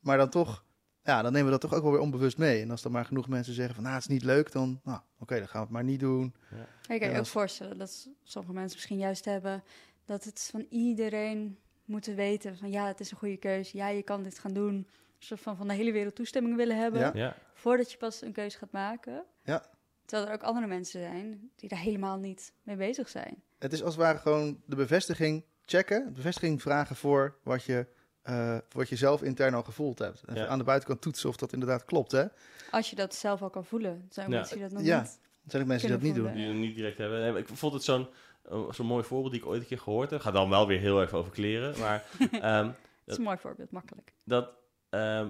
Maar 0.00 0.16
dan 0.18 0.30
toch, 0.30 0.64
ja, 1.02 1.22
dan 1.22 1.32
nemen 1.32 1.44
we 1.44 1.58
dat 1.58 1.60
toch 1.60 1.74
ook 1.74 1.82
wel 1.82 1.92
weer 1.92 2.00
onbewust 2.00 2.38
mee. 2.38 2.62
En 2.62 2.70
als 2.70 2.82
dan 2.82 2.92
maar 2.92 3.04
genoeg 3.04 3.28
mensen 3.28 3.54
zeggen 3.54 3.74
van, 3.74 3.82
nou, 3.82 3.94
het 3.94 4.04
is 4.04 4.10
niet 4.10 4.22
leuk, 4.22 4.52
dan, 4.52 4.80
nou, 4.84 5.00
oké, 5.18 5.38
dan 5.38 5.48
gaan 5.48 5.60
we 5.60 5.66
het 5.66 5.70
maar 5.70 5.84
niet 5.84 6.00
doen. 6.00 6.34
Maar 6.50 6.60
je 6.82 6.98
kan 6.98 7.08
je 7.08 7.14
Ja, 7.14 7.18
ook 7.18 7.26
voorstellen 7.26 7.78
dat 7.78 8.08
sommige 8.22 8.54
mensen 8.54 8.76
misschien 8.76 8.98
juist 8.98 9.24
hebben 9.24 9.62
dat 10.04 10.24
het 10.24 10.48
van 10.50 10.66
iedereen 10.68 11.58
moeten 11.84 12.14
weten 12.14 12.56
van 12.56 12.70
ja, 12.70 12.86
het 12.86 13.00
is 13.00 13.10
een 13.10 13.16
goede 13.16 13.36
keuze. 13.36 13.76
Ja, 13.76 13.88
je 13.88 14.02
kan 14.02 14.22
dit 14.22 14.38
gaan 14.38 14.52
doen. 14.52 14.74
Een 14.74 14.86
soort 15.18 15.40
van 15.40 15.56
van 15.56 15.68
de 15.68 15.74
hele 15.74 15.92
wereld 15.92 16.14
toestemming 16.14 16.56
willen 16.56 16.78
hebben 16.78 17.00
Ja. 17.00 17.10
Ja, 17.14 17.36
voordat 17.54 17.92
je 17.92 17.98
pas 17.98 18.22
een 18.22 18.32
keuze 18.32 18.58
gaat 18.58 18.72
maken. 18.72 19.24
Ja. 19.44 19.64
Terwijl 20.10 20.28
er 20.30 20.34
ook 20.36 20.42
andere 20.42 20.66
mensen 20.66 21.00
zijn 21.00 21.50
die 21.56 21.68
daar 21.68 21.78
helemaal 21.78 22.18
niet 22.18 22.52
mee 22.62 22.76
bezig 22.76 23.08
zijn. 23.08 23.42
Het 23.58 23.72
is 23.72 23.82
als 23.82 23.94
het 23.94 24.02
ware 24.04 24.18
gewoon 24.18 24.62
de 24.66 24.76
bevestiging 24.76 25.44
checken, 25.64 26.04
de 26.04 26.10
bevestiging 26.12 26.62
vragen 26.62 26.96
voor 26.96 27.38
wat 27.42 27.64
je, 27.64 27.86
eh, 28.22 28.58
wat 28.72 28.88
je 28.88 28.96
zelf 28.96 29.22
intern 29.22 29.54
al 29.54 29.62
gevoeld 29.62 29.98
hebt. 29.98 30.22
En 30.26 30.34
Ja. 30.34 30.46
aan 30.46 30.58
de 30.58 30.64
buitenkant 30.64 31.00
toetsen 31.00 31.28
of 31.28 31.36
dat 31.36 31.52
inderdaad 31.52 31.84
klopt, 31.84 32.12
hè. 32.12 32.20
Er 32.20 32.30
Als 32.70 32.90
je 32.90 32.96
dat 32.96 33.14
zelf 33.14 33.42
al 33.42 33.50
kan 33.50 33.64
voelen. 33.64 33.90
Er 33.90 33.98
zijn 34.14 34.30
Ja. 34.30 34.36
mensen 34.36 34.54
die 34.56 34.64
dat 34.64 34.72
nog 34.72 34.82
Ja. 34.86 35.00
niet. 35.00 35.18
zijn 35.46 35.62
ook 35.62 35.68
mensen 35.68 35.88
die 35.88 35.96
dat 35.96 36.06
niet 36.06 36.14
doen. 36.14 36.32
die 36.32 36.46
we 36.48 36.52
niet 36.54 36.74
direct 36.76 36.98
hebben. 36.98 37.36
Ik 37.36 37.48
vond 37.48 37.72
het 37.72 37.82
zo'n 37.84 38.08
eh, 38.42 38.72
zo'n 38.72 38.86
mooi 38.86 39.04
voorbeeld 39.04 39.32
die 39.32 39.40
ik 39.42 39.46
ooit 39.48 39.60
een 39.60 39.66
keer 39.66 39.78
gehoord 39.78 40.10
heb. 40.10 40.20
Gaat 40.20 40.32
dan 40.32 40.48
wel 40.48 40.66
weer 40.66 40.78
heel 40.80 41.02
even 41.02 41.18
over 41.18 41.32
kleren. 41.32 41.78
Maar 41.78 42.04
ehm, 42.32 42.64
Dat 42.66 42.74
is 43.04 43.16
een 43.16 43.22
mooi 43.22 43.36
voorbeeld, 43.38 43.70
makkelijk. 43.70 44.12
dat 44.24 44.50
ehm, 44.90 45.28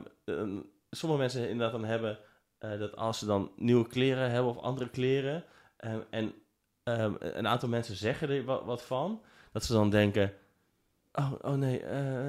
sommige 0.90 1.20
mensen 1.20 1.42
inderdaad 1.48 1.72
dan 1.80 1.84
hebben 1.84 2.18
eh, 2.60 2.78
dat 2.78 2.96
als 2.96 3.18
ze 3.18 3.26
dan 3.26 3.50
nieuwe 3.56 3.86
kleren 3.86 4.30
hebben 4.30 4.50
of 4.50 4.58
andere 4.58 4.88
kleren 4.90 5.44
ehm, 5.76 6.00
en 6.10 6.32
ehm, 6.82 7.14
een 7.18 7.46
aantal 7.48 7.68
mensen 7.68 7.96
zeggen 7.96 8.28
er 8.28 8.44
wat, 8.44 8.82
van, 8.82 9.22
dat 9.52 9.64
ze 9.64 9.72
dan 9.72 9.90
denken, 9.90 10.32
oh, 11.12 11.32
oh 11.42 11.54
nee, 11.54 11.78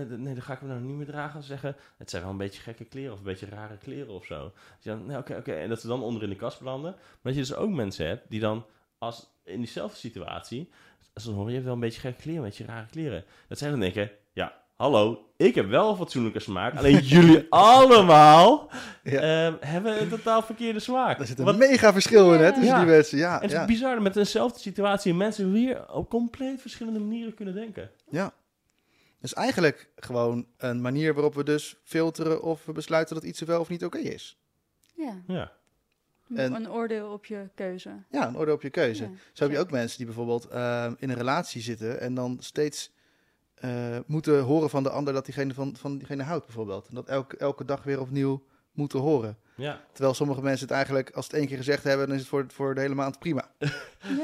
d- 0.06 0.18
nee, 0.18 0.34
dan 0.34 0.42
ga 0.42 0.54
ik 0.54 0.60
hem 0.60 0.68
nou 0.70 0.82
niet 0.82 0.96
meer 0.96 1.06
dragen. 1.06 1.42
Ze 1.42 1.48
zeggen, 1.48 1.76
het 1.98 2.10
zijn 2.10 2.22
wel 2.22 2.32
een 2.32 2.38
beetje 2.38 2.62
gekke 2.62 2.86
kleren 2.86 3.12
of 3.14 3.18
een 3.18 3.26
beetje 3.26 3.46
rare 3.46 3.78
kleren 3.78 4.14
of 4.14 4.26
zo. 4.26 4.52
Dus 4.76 4.84
dan, 4.86 5.06
nee, 5.06 5.18
oké, 5.18 5.36
oké, 5.36 5.54
en 5.54 5.70
dat 5.70 5.82
ze 5.82 5.88
dan 5.88 6.04
onder 6.04 6.24
in 6.24 6.30
de 6.30 6.36
kast 6.36 6.60
belanden. 6.60 6.92
Maar 6.92 7.20
dat 7.22 7.34
je 7.34 7.40
dus 7.40 7.54
ook 7.54 7.70
mensen 7.70 8.08
hebt 8.08 8.30
die 8.30 8.40
dan 8.40 8.66
als 8.98 9.30
in 9.44 9.58
diezelfde 9.58 9.98
situatie, 9.98 10.70
als 11.14 11.24
dan 11.24 11.46
je 11.48 11.52
hebt 11.54 11.66
wel 11.66 11.74
een 11.74 11.80
beetje 11.80 12.02
gekke 12.02 12.22
kleren, 12.22 12.42
een 12.44 12.50
beetje 12.50 12.66
rare 12.66 12.88
kleren. 12.88 13.24
Dat 13.48 13.58
zij 13.58 13.70
dan 13.70 13.80
denken, 13.80 14.12
ja, 14.34 14.61
hallo, 14.82 15.26
ik 15.38 15.56
heb 15.56 15.68
wel 15.70 15.90
een 15.90 15.96
fatsoenlijke 15.96 16.40
smaak. 16.40 16.76
Alleen 16.78 17.00
jullie 17.16 17.46
allemaal 17.50 18.72
Ja. 19.04 19.20
ehm, 19.22 19.56
hebben 19.60 20.02
een 20.02 20.10
totaal 20.10 20.42
verkeerde 20.42 20.80
smaak. 20.80 21.18
Daar 21.18 21.28
zit 21.28 21.40
een 21.40 21.46
Wat- 21.46 21.58
mega 21.58 21.94
verschil 21.94 22.34
in, 22.34 22.40
hè, 22.40 22.48
tussen 22.48 22.66
Ja. 22.66 22.78
die 22.80 22.88
mensen. 22.90 23.18
Ja, 23.18 23.42
en 23.42 23.50
het 23.50 23.60
is 23.60 23.66
bizar 23.66 24.02
met 24.02 24.16
eenzelfde 24.16 24.60
situatie 24.60 25.14
mensen 25.14 25.52
weer 25.52 25.92
op 25.94 26.10
compleet 26.10 26.62
verschillende 26.62 27.00
manieren 27.00 27.34
kunnen 27.34 27.54
denken. 27.54 27.90
ja. 28.10 28.34
Dus 29.20 29.34
eigenlijk 29.34 29.90
gewoon 29.96 30.46
een 30.58 30.82
manier 30.82 31.14
waarop 31.14 31.36
we 31.36 31.44
dus 31.44 31.78
filteren 31.84 32.42
of 32.44 32.66
we 32.66 32.72
besluiten 32.72 33.16
dat 33.16 33.24
iets 33.24 33.42
wel 33.42 33.60
of 33.60 33.70
niet 33.70 33.86
oké 33.86 33.98
is. 33.98 34.38
Ja, 34.96 35.22
Ja, 35.28 35.52
En- 36.36 36.54
een 36.54 36.72
oordeel 36.72 37.12
op 37.12 37.26
je 37.26 37.50
keuze. 37.56 37.90
Ja, 38.12 38.28
een 38.28 38.36
orde 38.38 38.52
op 38.52 38.62
je 38.62 38.70
keuze. 38.70 39.04
Ja, 39.04 39.10
Zo 39.34 39.44
heb 39.44 39.54
je 39.54 39.60
ook 39.60 39.72
mensen 39.72 39.98
die 39.98 40.06
bijvoorbeeld 40.06 40.48
ehm, 40.48 40.94
in 40.98 41.10
een 41.10 41.16
relatie 41.16 41.62
zitten 41.62 42.00
en 42.00 42.14
dan 42.14 42.38
steeds 42.40 42.92
eh, 43.56 43.98
moeten 44.06 44.40
horen 44.42 44.70
van 44.70 44.84
de 44.84 44.90
ander 44.90 45.14
dat 45.14 45.26
diegene 45.26 45.54
van, 45.54 45.76
van 45.76 45.98
diegene 45.98 46.24
houdt, 46.24 46.46
bijvoorbeeld. 46.46 46.88
En 46.88 46.96
dat 46.96 47.08
elke, 47.08 47.38
elke 47.38 47.66
dag 47.66 47.84
weer 47.84 48.00
opnieuw 48.00 48.44
moeten 48.72 49.00
horen. 49.00 49.38
ja. 49.56 49.82
Terwijl 49.92 50.14
sommige 50.14 50.42
mensen 50.42 50.68
het 50.68 50.76
eigenlijk, 50.76 51.10
als 51.12 51.26
het 51.26 51.34
één 51.36 51.48
keer 51.48 51.58
gezegd 51.58 51.84
hebben, 51.84 52.06
dan 52.06 52.16
is 52.16 52.22
het 52.22 52.30
voor, 52.30 52.46
voor 52.48 52.76
de 52.76 52.82
hele 52.82 52.96
maand 52.96 53.20
prima. 53.20 53.52
Ja. 53.60 53.68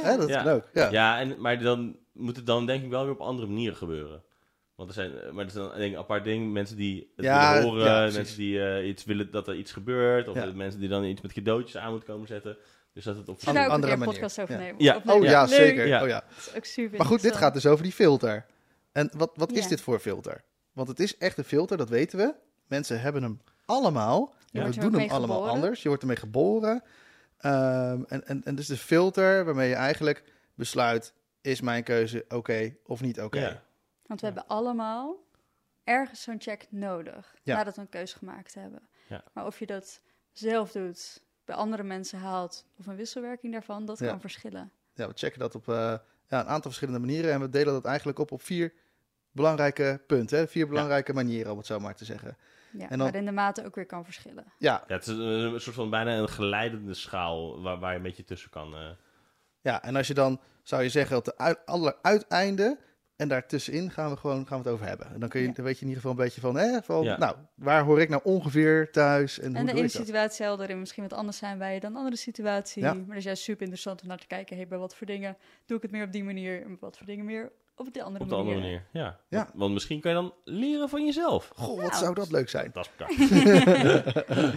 Hè, 0.02 0.18
dat 0.18 0.30
Ja. 0.30 0.44
kan 0.44 0.54
ook. 0.54 0.64
Ja. 0.74 0.92
ja 0.92 1.20
en, 1.20 1.36
maar 1.42 1.60
dan 1.60 1.98
moet 2.14 2.36
het 2.36 2.46
dan 2.46 2.66
denk 2.66 2.84
ik 2.84 2.90
wel 2.90 3.04
weer 3.04 3.14
op 3.14 3.20
andere 3.20 3.48
manieren 3.48 3.76
gebeuren. 3.78 4.24
Want 4.76 4.90
er 4.90 4.96
zijn, 4.96 5.20
eh, 5.20 5.32
maar 5.32 5.46
er 5.46 5.52
zijn 5.52 5.66
denk 5.70 5.82
ik 5.82 5.92
een 5.92 5.98
apart 5.98 6.24
ding. 6.24 6.52
Mensen 6.54 6.76
die 6.78 7.12
het 7.16 7.26
Ja, 7.26 7.54
willen 7.54 7.70
horen, 7.70 7.86
ja, 7.86 8.12
mensen 8.14 8.38
die 8.38 8.64
eh, 8.64 8.88
iets 8.88 9.04
willen 9.04 9.32
dat 9.32 9.48
er 9.48 9.56
iets 9.56 9.72
gebeurt. 9.72 10.28
Of 10.28 10.36
Ja. 10.36 10.52
mensen 10.56 10.80
die 10.80 10.90
dan 10.90 11.04
iets 11.04 11.22
met 11.22 11.34
cadeautjes 11.34 11.78
aan 11.78 11.90
moeten 11.92 12.10
komen 12.10 12.28
zetten. 12.28 12.58
Dus 12.94 13.04
dat 13.04 13.16
het 13.18 13.30
op 13.30 13.40
een 13.46 13.58
andere 13.58 13.98
manier. 13.98 14.14
podcast 14.14 14.42
over 14.42 14.58
nemen? 14.58 14.84
Ja. 14.84 15.02
Oh 15.06 15.24
ja, 15.24 15.42
Leuk. 15.44 15.50
zeker. 15.54 15.88
Ja. 15.88 16.02
Oh, 16.02 16.08
ja. 16.08 16.24
Dat 16.36 16.38
is 16.48 16.56
ook 16.56 16.66
super 16.66 16.98
Maar 16.98 17.08
goed, 17.08 17.22
dit 17.22 17.36
gaat 17.36 17.54
dus 17.54 17.66
over 17.66 17.84
die 17.84 17.92
filter. 17.94 18.46
En 18.98 19.10
wat, 19.18 19.32
wat 19.36 19.52
is 19.52 19.64
Ja. 19.64 19.70
dit 19.70 19.82
voor 19.82 20.00
filter? 20.00 20.44
Want 20.74 20.88
het 20.88 21.00
is 21.00 21.18
echt 21.18 21.38
een 21.38 21.44
filter, 21.44 21.78
dat 21.78 21.90
weten 21.90 22.18
we. 22.18 22.36
Mensen 22.68 23.02
hebben 23.02 23.24
hem 23.24 23.42
allemaal. 23.66 24.34
Wordt 24.52 24.76
we 24.76 24.82
doen 24.82 24.94
hem 24.94 25.10
allemaal 25.10 25.36
geboren. 25.38 25.54
anders. 25.54 25.82
Je 25.82 25.88
wordt 25.88 26.04
ermee 26.04 26.18
geboren. 26.18 26.84
Ehm, 27.38 28.04
en, 28.08 28.28
en, 28.28 28.44
en 28.44 28.56
dus 28.56 28.68
de 28.68 28.78
filter 28.78 29.46
waarmee 29.46 29.70
je 29.70 29.76
eigenlijk 29.76 30.24
besluit... 30.56 31.14
is 31.42 31.62
mijn 31.62 31.84
keuze 31.84 32.26
oké 32.30 32.76
of 32.86 33.02
niet 33.02 33.22
oké? 33.22 33.40
Ja. 33.40 33.64
Want 34.06 34.20
we 34.20 34.26
hebben 34.26 34.48
allemaal 34.48 35.16
ergens 35.84 36.22
zo'n 36.22 36.42
check 36.42 36.68
nodig 36.70 37.36
Ja. 37.44 37.56
nadat 37.56 37.76
we 37.76 37.82
een 37.82 37.90
keuze 37.90 38.18
gemaakt 38.18 38.54
hebben. 38.54 38.88
Ja. 39.08 39.24
Maar 39.34 39.46
of 39.46 39.60
je 39.60 39.66
dat 39.66 40.02
zelf 40.32 40.72
doet, 40.72 41.24
bij 41.46 41.56
andere 41.56 41.84
mensen 41.84 42.20
haalt 42.20 42.66
of 42.78 42.88
een 42.88 42.96
wisselwerking 42.96 43.54
daarvan, 43.54 43.86
dat 43.86 44.00
Ja. 44.00 44.08
kan 44.08 44.22
verschillen. 44.22 44.72
Ja, 44.94 45.08
we 45.08 45.14
checken 45.16 45.40
dat 45.40 45.56
op 45.56 45.70
eh, 45.70 45.76
ja, 46.28 46.40
een 46.40 46.48
aantal 46.48 46.62
verschillende 46.72 47.00
manieren. 47.00 47.32
En 47.32 47.40
we 47.40 47.50
delen 47.50 47.74
dat 47.74 47.86
eigenlijk 47.86 48.20
op 48.20 48.32
op 48.32 48.42
vier 48.42 48.74
belangrijke 49.38 50.02
punten. 50.08 50.38
Hè? 50.38 50.48
Vier 50.48 50.68
belangrijke 50.68 51.14
manieren, 51.14 51.52
om 51.52 51.58
het 51.58 51.66
zo 51.68 51.80
maar 51.80 51.96
te 51.96 52.06
zeggen. 52.06 52.38
Ja, 52.72 52.84
En 52.84 52.90
dan- 52.90 53.00
waarin 53.00 53.26
de 53.26 53.32
mate 53.32 53.66
ook 53.66 53.76
weer 53.76 53.86
kan 53.86 54.04
verschillen. 54.04 54.44
Ja, 54.58 54.84
Ja, 54.88 54.96
het 54.96 55.08
is 55.08 55.14
een, 55.14 55.20
een 55.20 55.62
soort 55.62 55.76
van 55.76 55.90
bijna 55.90 56.18
een 56.18 56.30
geleidende 56.30 56.94
schaal 56.94 57.62
waar, 57.62 57.80
waar 57.80 57.92
je 57.92 57.98
een 57.98 58.04
beetje 58.04 58.24
tussen 58.24 58.50
kan. 58.50 58.76
eh. 58.76 58.90
ja, 59.62 59.84
en 59.84 59.96
als 59.96 60.08
je 60.08 60.14
dan, 60.14 60.40
zou 60.64 60.84
je 60.84 60.90
zeggen, 60.90 61.18
op 61.18 61.26
de 61.26 61.38
uit, 61.38 61.60
alleruiteinde... 61.66 62.78
en 63.16 63.28
daartussenin 63.28 63.92
gaan 63.92 64.10
we 64.10 64.18
gewoon 64.18 64.48
gaan 64.48 64.58
we 64.62 64.64
het 64.64 64.74
over 64.74 64.86
hebben. 64.88 65.08
En 65.14 65.20
dan, 65.20 65.30
kun 65.30 65.42
je, 65.42 65.48
Ja. 65.48 65.54
dan 65.54 65.66
weet 65.66 65.76
je 65.80 65.82
in 65.82 65.88
ieder 65.88 66.02
geval 66.04 66.18
een 66.18 66.24
beetje 66.26 66.42
van... 66.42 66.56
Hè, 66.56 66.82
van 66.82 67.04
Ja. 67.04 67.18
nou, 67.18 67.36
waar 67.56 67.84
hoor 67.84 68.02
ik 68.02 68.10
nou 68.10 68.22
ongeveer 68.24 68.92
thuis 68.92 69.40
en, 69.40 69.46
En 69.46 69.56
hoe 69.56 69.66
de 69.66 69.72
ene 69.72 69.82
dat? 69.82 69.92
situatie 69.92 70.46
zal 70.46 70.62
erin 70.62 70.80
misschien 70.80 71.04
wat 71.04 71.14
anders 71.14 71.38
zijn 71.38 71.58
bij 71.58 71.74
je 71.74 71.80
dan 71.80 71.92
de 71.92 71.98
andere 71.98 72.16
situatie. 72.16 72.84
Ja. 72.84 72.94
Maar 72.94 73.06
dat 73.08 73.16
is 73.18 73.24
juist 73.24 73.44
super 73.44 73.62
interessant 73.62 74.02
om 74.02 74.08
naar 74.08 74.18
te 74.18 74.28
kijken. 74.28 74.56
Hey, 74.56 74.68
bij 74.68 74.78
wat 74.78 74.96
voor 74.96 75.08
dingen 75.08 75.38
doe 75.66 75.78
ik 75.78 75.84
het 75.84 75.92
meer 75.92 76.04
op 76.06 76.12
die 76.12 76.24
manier 76.24 76.62
en 76.62 76.68
bij 76.68 76.78
wat 76.80 76.98
voor 76.98 77.06
dingen 77.06 77.26
meer 77.26 77.52
op 77.78 77.94
de 77.94 78.04
andere 78.04 78.24
op 78.24 78.30
de 78.30 78.36
manier. 78.36 78.54
andere 78.54 78.68
manier. 78.72 78.88
Ja. 78.92 79.20
Ja. 79.30 79.38
Want, 79.38 79.50
want 79.54 79.74
misschien 79.74 80.00
kan 80.02 80.12
je 80.12 80.18
dan 80.18 80.34
leren 80.44 80.90
van 80.90 81.06
jezelf. 81.06 81.52
Goh, 81.56 81.82
wat 81.82 81.90
Nou. 81.92 82.04
zou 82.04 82.14
dat 82.14 82.32
leuk 82.32 82.50
zijn. 82.50 82.72
Dat 82.74 82.90
is 83.08 83.30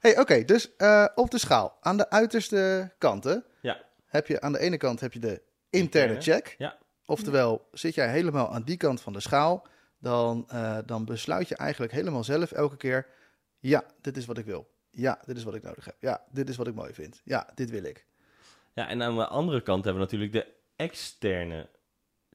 hey, 0.00 0.18
oké, 0.18 0.44
dus 0.44 0.76
eh, 0.76 1.06
op 1.14 1.30
de 1.30 1.38
schaal. 1.38 1.76
Aan 1.80 1.96
de 1.96 2.10
uiterste 2.10 2.92
kanten 2.98 3.44
Ja. 3.60 3.80
heb 4.06 4.26
je 4.26 4.40
aan 4.40 4.52
de 4.52 4.58
ene 4.58 4.76
kant 4.76 5.00
heb 5.00 5.12
je 5.12 5.18
de 5.18 5.42
interne 5.70 6.12
Interne, 6.14 6.20
check. 6.20 6.54
ja. 6.58 6.76
Oftewel, 7.06 7.68
zit 7.72 7.94
jij 7.94 8.08
helemaal 8.10 8.52
aan 8.54 8.62
die 8.62 8.76
kant 8.76 9.00
van 9.00 9.12
de 9.12 9.20
schaal, 9.20 9.66
dan, 9.98 10.44
eh, 10.48 10.78
dan 10.86 11.04
besluit 11.04 11.48
je 11.48 11.56
eigenlijk 11.56 11.92
helemaal 11.92 12.24
zelf 12.24 12.52
elke 12.52 12.76
keer: 12.76 13.06
ja, 13.58 13.84
dit 14.00 14.16
is 14.16 14.26
wat 14.26 14.38
ik 14.38 14.44
wil. 14.44 14.70
Ja, 14.90 15.20
dit 15.24 15.36
is 15.36 15.44
wat 15.44 15.54
ik 15.54 15.62
nodig 15.62 15.84
heb. 15.84 15.96
Ja, 15.98 16.24
dit 16.30 16.48
is 16.48 16.56
wat 16.56 16.66
ik 16.66 16.74
mooi 16.74 16.92
vind. 16.92 17.20
Ja, 17.24 17.48
dit 17.54 17.70
wil 17.70 17.84
ik. 17.84 18.06
Ja, 18.74 18.88
en 18.88 19.02
aan 19.02 19.16
de 19.16 19.26
andere 19.26 19.60
kant 19.62 19.84
hebben 19.84 20.02
we 20.02 20.08
natuurlijk 20.10 20.32
de 20.32 20.52
externe 20.76 21.68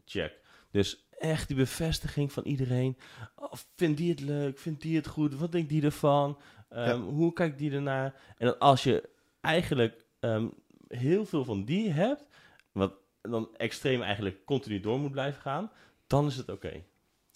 check. 0.09 0.39
Dus 0.71 1.07
echt 1.19 1.47
die 1.47 1.57
bevestiging 1.57 2.31
van 2.31 2.43
iedereen. 2.43 2.97
Oh, 3.35 3.53
vindt 3.75 3.97
die 3.97 4.09
het 4.09 4.19
leuk? 4.19 4.59
Vindt 4.59 4.81
die 4.81 4.95
het 4.95 5.07
goed? 5.07 5.35
Wat 5.35 5.51
denkt 5.51 5.69
die 5.69 5.83
ervan? 5.83 6.39
Ehm, 6.69 6.87
Ja. 6.89 6.97
Hoe 6.99 7.33
kijkt 7.33 7.57
die 7.57 7.71
ernaar? 7.71 8.13
En 8.37 8.45
dan 8.47 8.59
als 8.59 8.83
je 8.83 9.09
eigenlijk 9.41 10.05
ehm, 10.19 10.47
heel 10.87 11.25
veel 11.25 11.45
van 11.45 11.65
die 11.65 11.91
hebt, 11.91 12.23
wat 12.71 12.93
dan 13.21 13.55
extreem 13.55 14.01
eigenlijk 14.01 14.45
continu 14.45 14.79
door 14.79 14.99
moet 14.99 15.11
blijven 15.11 15.41
gaan, 15.41 15.71
dan 16.07 16.25
is 16.27 16.35
het 16.35 16.49
oké. 16.49 16.83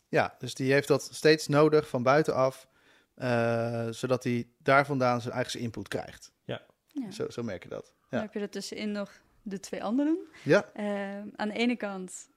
Ja, 0.09 0.35
dus 0.39 0.53
die 0.55 0.71
heeft 0.71 0.87
dat 0.87 1.03
steeds 1.11 1.47
nodig 1.47 1.87
van 1.89 2.03
buitenaf, 2.03 2.67
eh, 3.15 3.87
zodat 3.89 4.23
hij 4.23 4.47
daar 4.57 4.85
vandaan 4.85 5.21
zijn 5.21 5.33
eigen 5.33 5.59
input 5.59 5.87
krijgt. 5.87 6.31
Ja. 6.43 6.61
Zo, 7.11 7.29
zo 7.29 7.43
merk 7.43 7.63
je 7.63 7.69
dat. 7.69 7.93
Dan 8.09 8.21
heb 8.21 8.33
je 8.33 8.39
er 8.39 8.49
tussenin 8.49 8.91
nog 8.91 9.11
de 9.41 9.59
twee 9.59 9.83
anderen. 9.83 10.17
Ja, 10.43 10.69
Ehm, 10.73 11.27
aan 11.35 11.47
de 11.47 11.53
ene 11.53 11.75
kant 11.75 12.29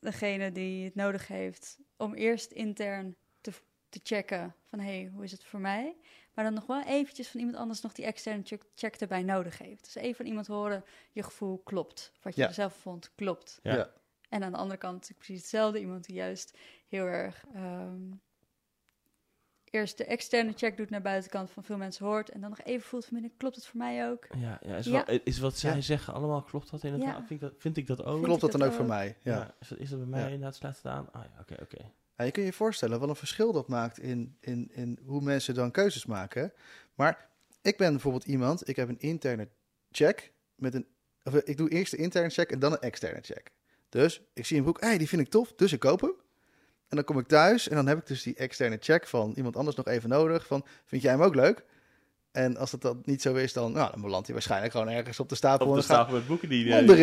degene 0.00 0.52
die 0.52 0.84
het 0.84 0.94
nodig 0.94 1.26
heeft 1.28 1.78
om 1.96 2.14
eerst 2.14 2.50
intern 2.50 3.16
te, 3.40 3.52
te 3.88 4.00
checken 4.02 4.54
van 4.64 4.78
hé, 4.80 5.00
hey, 5.00 5.10
hoe 5.14 5.24
is 5.24 5.32
het 5.32 5.44
voor 5.44 5.60
mij? 5.60 5.96
Maar 6.34 6.44
dan 6.44 6.54
nog 6.54 6.66
wel 6.66 6.82
eventjes 6.82 7.28
van 7.28 7.40
iemand 7.40 7.58
anders 7.58 7.80
nog 7.80 7.92
die 7.92 8.04
externe 8.04 8.42
check, 8.44 8.62
check 8.74 8.94
erbij 8.94 9.22
nodig 9.22 9.58
heeft. 9.58 9.84
Dus 9.84 9.94
even 9.94 10.14
van 10.16 10.26
iemand 10.26 10.46
horen, 10.46 10.84
je 11.12 11.22
gevoel 11.22 11.58
klopt. 11.64 12.12
Wat 12.22 12.34
je 12.34 12.40
Ja. 12.40 12.46
er 12.48 12.54
zelf 12.54 12.74
vond, 12.74 13.10
klopt. 13.14 13.58
Ja. 13.62 13.74
Ja. 13.76 13.92
En 14.28 14.42
aan 14.44 14.52
de 14.52 14.58
andere 14.58 14.78
kant 14.78 15.10
precies 15.16 15.38
hetzelfde. 15.40 15.80
Iemand 15.80 16.06
die 16.06 16.14
juist 16.14 16.58
heel 16.88 17.06
erg 17.06 17.44
ehm, 17.54 18.10
eerst 19.70 19.96
de 19.98 20.04
externe 20.04 20.52
check 20.56 20.76
doet 20.76 20.90
naar 20.90 21.02
buitenkant 21.02 21.50
van 21.50 21.64
veel 21.64 21.76
mensen 21.76 22.06
hoort. 22.06 22.28
En 22.28 22.40
dan 22.40 22.50
nog 22.50 22.60
even 22.64 22.88
voelt 22.88 23.04
van 23.04 23.12
binnen, 23.20 23.36
klopt 23.36 23.56
het 23.56 23.66
voor 23.66 23.78
mij 23.78 24.08
ook? 24.10 24.26
Ja, 24.36 24.58
ja, 24.62 24.76
is, 24.76 24.84
Ja. 24.86 25.04
Wel, 25.06 25.18
is 25.24 25.38
wat 25.38 25.56
zij 25.56 25.74
Ja. 25.74 25.80
zeggen 25.80 26.14
allemaal, 26.14 26.42
klopt 26.42 26.70
dat 26.70 26.82
inderdaad? 26.84 27.08
Ja. 27.18 27.26
Vind, 27.26 27.30
ik 27.30 27.40
dat, 27.40 27.52
vind 27.58 27.76
ik 27.76 27.86
dat 27.86 28.04
ook? 28.04 28.22
Klopt 28.22 28.40
dat 28.40 28.52
dan 28.52 28.62
ook 28.62 28.72
voor 28.72 28.86
mij? 28.86 29.16
Ja. 29.22 29.36
Ja. 29.36 29.54
Is, 29.60 29.68
dat, 29.68 29.78
is 29.78 29.90
dat 29.90 29.98
bij 29.98 30.08
mij 30.08 30.20
Ja. 30.20 30.26
inderdaad, 30.26 30.54
slaat 30.54 30.76
het 30.76 30.86
aan? 30.86 31.08
Ah 31.12 31.24
ja, 31.24 31.40
oké, 31.40 31.56
oké. 31.62 31.90
Ja, 32.16 32.24
je 32.24 32.30
kunt 32.30 32.46
je 32.46 32.52
voorstellen 32.52 33.00
wat 33.00 33.08
een 33.08 33.16
verschil 33.16 33.52
dat 33.52 33.68
maakt 33.68 33.98
in, 33.98 34.36
in, 34.40 34.68
in 34.72 34.98
hoe 35.04 35.22
mensen 35.22 35.54
dan 35.54 35.70
keuzes 35.70 36.06
maken. 36.06 36.52
Maar 36.94 37.28
ik 37.62 37.76
ben 37.76 37.90
bijvoorbeeld 37.92 38.24
iemand, 38.24 38.68
ik 38.68 38.76
heb 38.76 38.88
een 38.88 39.00
interne 39.00 39.48
check 39.90 40.32
met 40.54 40.74
een. 40.74 40.86
Of, 41.22 41.34
eh, 41.34 41.40
ik 41.44 41.56
doe 41.56 41.68
eerst 41.70 41.90
de 41.90 41.96
interne 41.96 42.30
check 42.30 42.50
en 42.50 42.58
dan 42.58 42.72
een 42.72 42.80
externe 42.80 43.20
check. 43.22 43.50
Dus 43.88 44.22
ik 44.32 44.46
zie 44.46 44.56
een 44.56 44.62
broek, 44.62 44.80
hey, 44.80 44.98
die 44.98 45.08
vind 45.08 45.22
ik 45.22 45.28
tof, 45.28 45.52
dus 45.54 45.72
ik 45.72 45.80
koop 45.80 46.00
hem. 46.00 46.12
En 46.88 46.96
dan 46.96 47.04
kom 47.04 47.18
ik 47.18 47.26
thuis 47.26 47.68
en 47.68 47.76
dan 47.76 47.86
heb 47.86 47.98
ik 47.98 48.06
dus 48.06 48.22
die 48.22 48.34
externe 48.34 48.76
check 48.80 49.06
van 49.06 49.32
iemand 49.36 49.56
anders 49.56 49.76
nog 49.76 49.86
even 49.86 50.08
nodig. 50.08 50.46
Van, 50.46 50.64
vind 50.84 51.02
jij 51.02 51.10
hem 51.12 51.22
ook 51.22 51.34
leuk? 51.34 51.64
En 52.32 52.56
als 52.56 52.70
dat 52.70 52.80
dan 52.82 53.02
niet 53.04 53.22
zo 53.22 53.34
is, 53.34 53.52
dan, 53.52 53.72
nou, 53.72 53.90
dan 53.90 54.00
belandt 54.00 54.26
hij 54.26 54.34
waarschijnlijk 54.34 54.72
gewoon 54.72 54.88
ergens 54.88 55.20
op 55.20 55.28
de 55.28 55.34
stapel. 55.34 55.66
Op 55.66 55.74
de 55.74 55.82
stapel 55.82 56.14
met 56.14 56.26
boeken 56.26 56.48
die... 56.48 56.64
eh, 56.72 56.78
Onder 56.78 56.96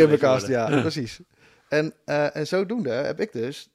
worden. 0.47 0.49
ja, 0.49 0.81
precies. 0.89 1.19
En, 1.69 1.93
eh, 2.05 2.35
en 2.35 2.47
zodoende 2.47 2.89
heb 2.89 3.19
ik 3.19 3.31
dus... 3.31 3.69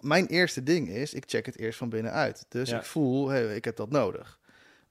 Mijn 0.00 0.26
eerste 0.26 0.62
ding 0.62 0.88
is, 0.88 1.14
ik 1.14 1.24
check 1.26 1.46
het 1.46 1.58
eerst 1.58 1.78
van 1.78 1.88
binnenuit. 1.88 2.44
Dus 2.48 2.70
Ja. 2.70 2.78
ik 2.78 2.84
voel, 2.84 3.28
hey, 3.28 3.56
ik 3.56 3.64
heb 3.64 3.76
dat 3.76 3.90
nodig. 3.90 4.38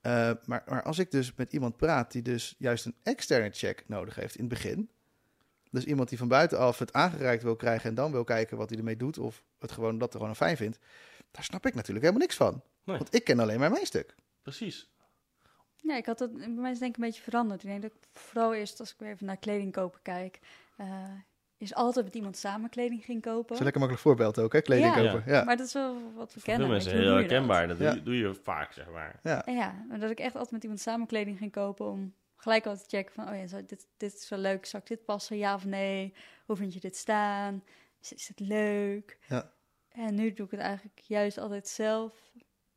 Eh, 0.01 0.31
maar, 0.45 0.63
maar 0.67 0.83
als 0.83 0.99
ik 0.99 1.11
dus 1.11 1.31
met 1.35 1.53
iemand 1.53 1.77
praat 1.77 2.11
die 2.11 2.21
dus 2.21 2.55
juist 2.57 2.85
een 2.85 2.95
externe 3.03 3.49
check 3.51 3.83
nodig 3.87 4.15
heeft 4.15 4.35
in 4.35 4.39
het 4.43 4.49
begin... 4.53 4.89
Dus 5.77 5.85
iemand 5.85 6.09
die 6.09 6.17
van 6.17 6.27
buitenaf 6.27 6.79
het 6.79 6.93
aangereikt 6.93 7.43
wil 7.43 7.55
krijgen 7.55 7.89
en 7.89 7.95
dan 7.95 8.11
wil 8.11 8.23
kijken 8.23 8.57
wat 8.57 8.69
hij 8.69 8.77
ermee 8.77 8.97
doet... 8.97 9.17
of 9.17 9.43
het 9.59 9.71
gewoon 9.71 9.97
dat 9.97 10.13
er 10.13 10.19
gewoon 10.19 10.35
fijn 10.35 10.57
vindt... 10.57 10.79
daar 11.31 11.43
snap 11.43 11.65
ik 11.65 11.73
natuurlijk 11.75 12.05
helemaal 12.05 12.21
niks 12.27 12.35
van. 12.35 12.61
Nee. 12.83 12.97
Want 12.97 13.13
ik 13.15 13.23
ken 13.23 13.39
alleen 13.39 13.59
maar 13.59 13.71
mijn 13.71 13.85
stuk. 13.85 14.15
Precies. 14.41 14.89
Ja, 15.75 15.95
ik 15.97 16.05
had 16.05 16.17
dat, 16.17 16.33
bij 16.37 16.47
mij 16.47 16.63
is 16.63 16.69
het 16.69 16.79
denk 16.79 16.95
ik 16.95 17.01
een 17.01 17.07
beetje 17.07 17.21
veranderd. 17.21 17.63
Ik 17.63 17.69
denk 17.69 17.81
dat 17.81 17.91
ik 17.91 17.97
vooral 18.13 18.53
eerst, 18.53 18.79
als 18.79 18.91
ik 18.91 18.99
weer 18.99 19.09
even 19.09 19.25
naar 19.25 19.37
kleding 19.37 19.71
kopen 19.71 19.99
kijk, 20.01 20.39
eh, 20.77 20.87
is 21.57 21.73
altijd 21.73 22.05
met 22.05 22.15
iemand 22.15 22.37
samen 22.37 22.69
kleding 22.69 23.03
ging 23.05 23.21
kopen. 23.21 23.41
Dat 23.41 23.51
is 23.51 23.57
een 23.57 23.63
lekker 23.63 23.81
makkelijk 23.81 24.07
voorbeeld 24.07 24.39
ook, 24.39 24.53
hè? 24.53 24.61
Kleding 24.61 24.95
Ja. 24.95 25.01
kopen. 25.11 25.23
Ja. 25.33 25.43
Maar 25.43 25.57
dat 25.57 25.67
is 25.67 25.73
wel 25.73 25.93
wat 26.15 26.33
we 26.33 26.39
Voor 26.39 26.49
kennen. 26.49 26.69
mensen 26.69 26.91
heel 26.91 27.05
dat? 27.09 27.19
herkenbaar. 27.19 27.67
Dat, 27.67 27.77
Ja. 27.77 27.89
doe, 27.89 27.95
je, 27.97 28.03
doe 28.03 28.17
je 28.17 28.33
vaak, 28.43 28.73
zeg 28.73 28.89
maar. 28.89 29.19
Ja. 29.23 29.45
En 29.45 29.53
ja, 29.53 29.85
maar 29.89 29.99
dat 29.99 30.11
ik 30.11 30.19
echt 30.19 30.33
altijd 30.33 30.51
met 30.51 30.61
iemand 30.63 30.81
samen 30.81 31.07
kleding 31.07 31.37
ging 31.37 31.51
kopen 31.51 31.85
om 31.85 32.13
gelijk 32.37 32.65
al 32.65 32.77
te 32.77 32.83
checken 32.87 33.13
van, 33.13 33.29
oh 33.29 33.35
ja, 33.35 33.47
zou 33.47 33.65
dit, 33.65 33.87
dit 33.97 34.13
is 34.13 34.29
wel 34.29 34.39
leuk, 34.39 34.65
zou 34.65 34.83
ik 34.83 34.89
dit 34.89 35.05
passen, 35.05 35.37
ja 35.37 35.55
of 35.55 35.65
nee? 35.65 36.13
Hoe 36.45 36.55
vind 36.55 36.73
je 36.73 36.79
dit 36.79 36.95
staan? 36.95 37.63
Is, 38.01 38.13
is 38.13 38.27
het 38.27 38.39
leuk? 38.39 39.17
Ja. 39.27 39.51
En 39.89 40.15
nu 40.15 40.33
doe 40.33 40.45
ik 40.45 40.51
het 40.51 40.59
eigenlijk 40.59 40.99
juist 40.99 41.37
altijd 41.37 41.67
zelf. 41.67 42.13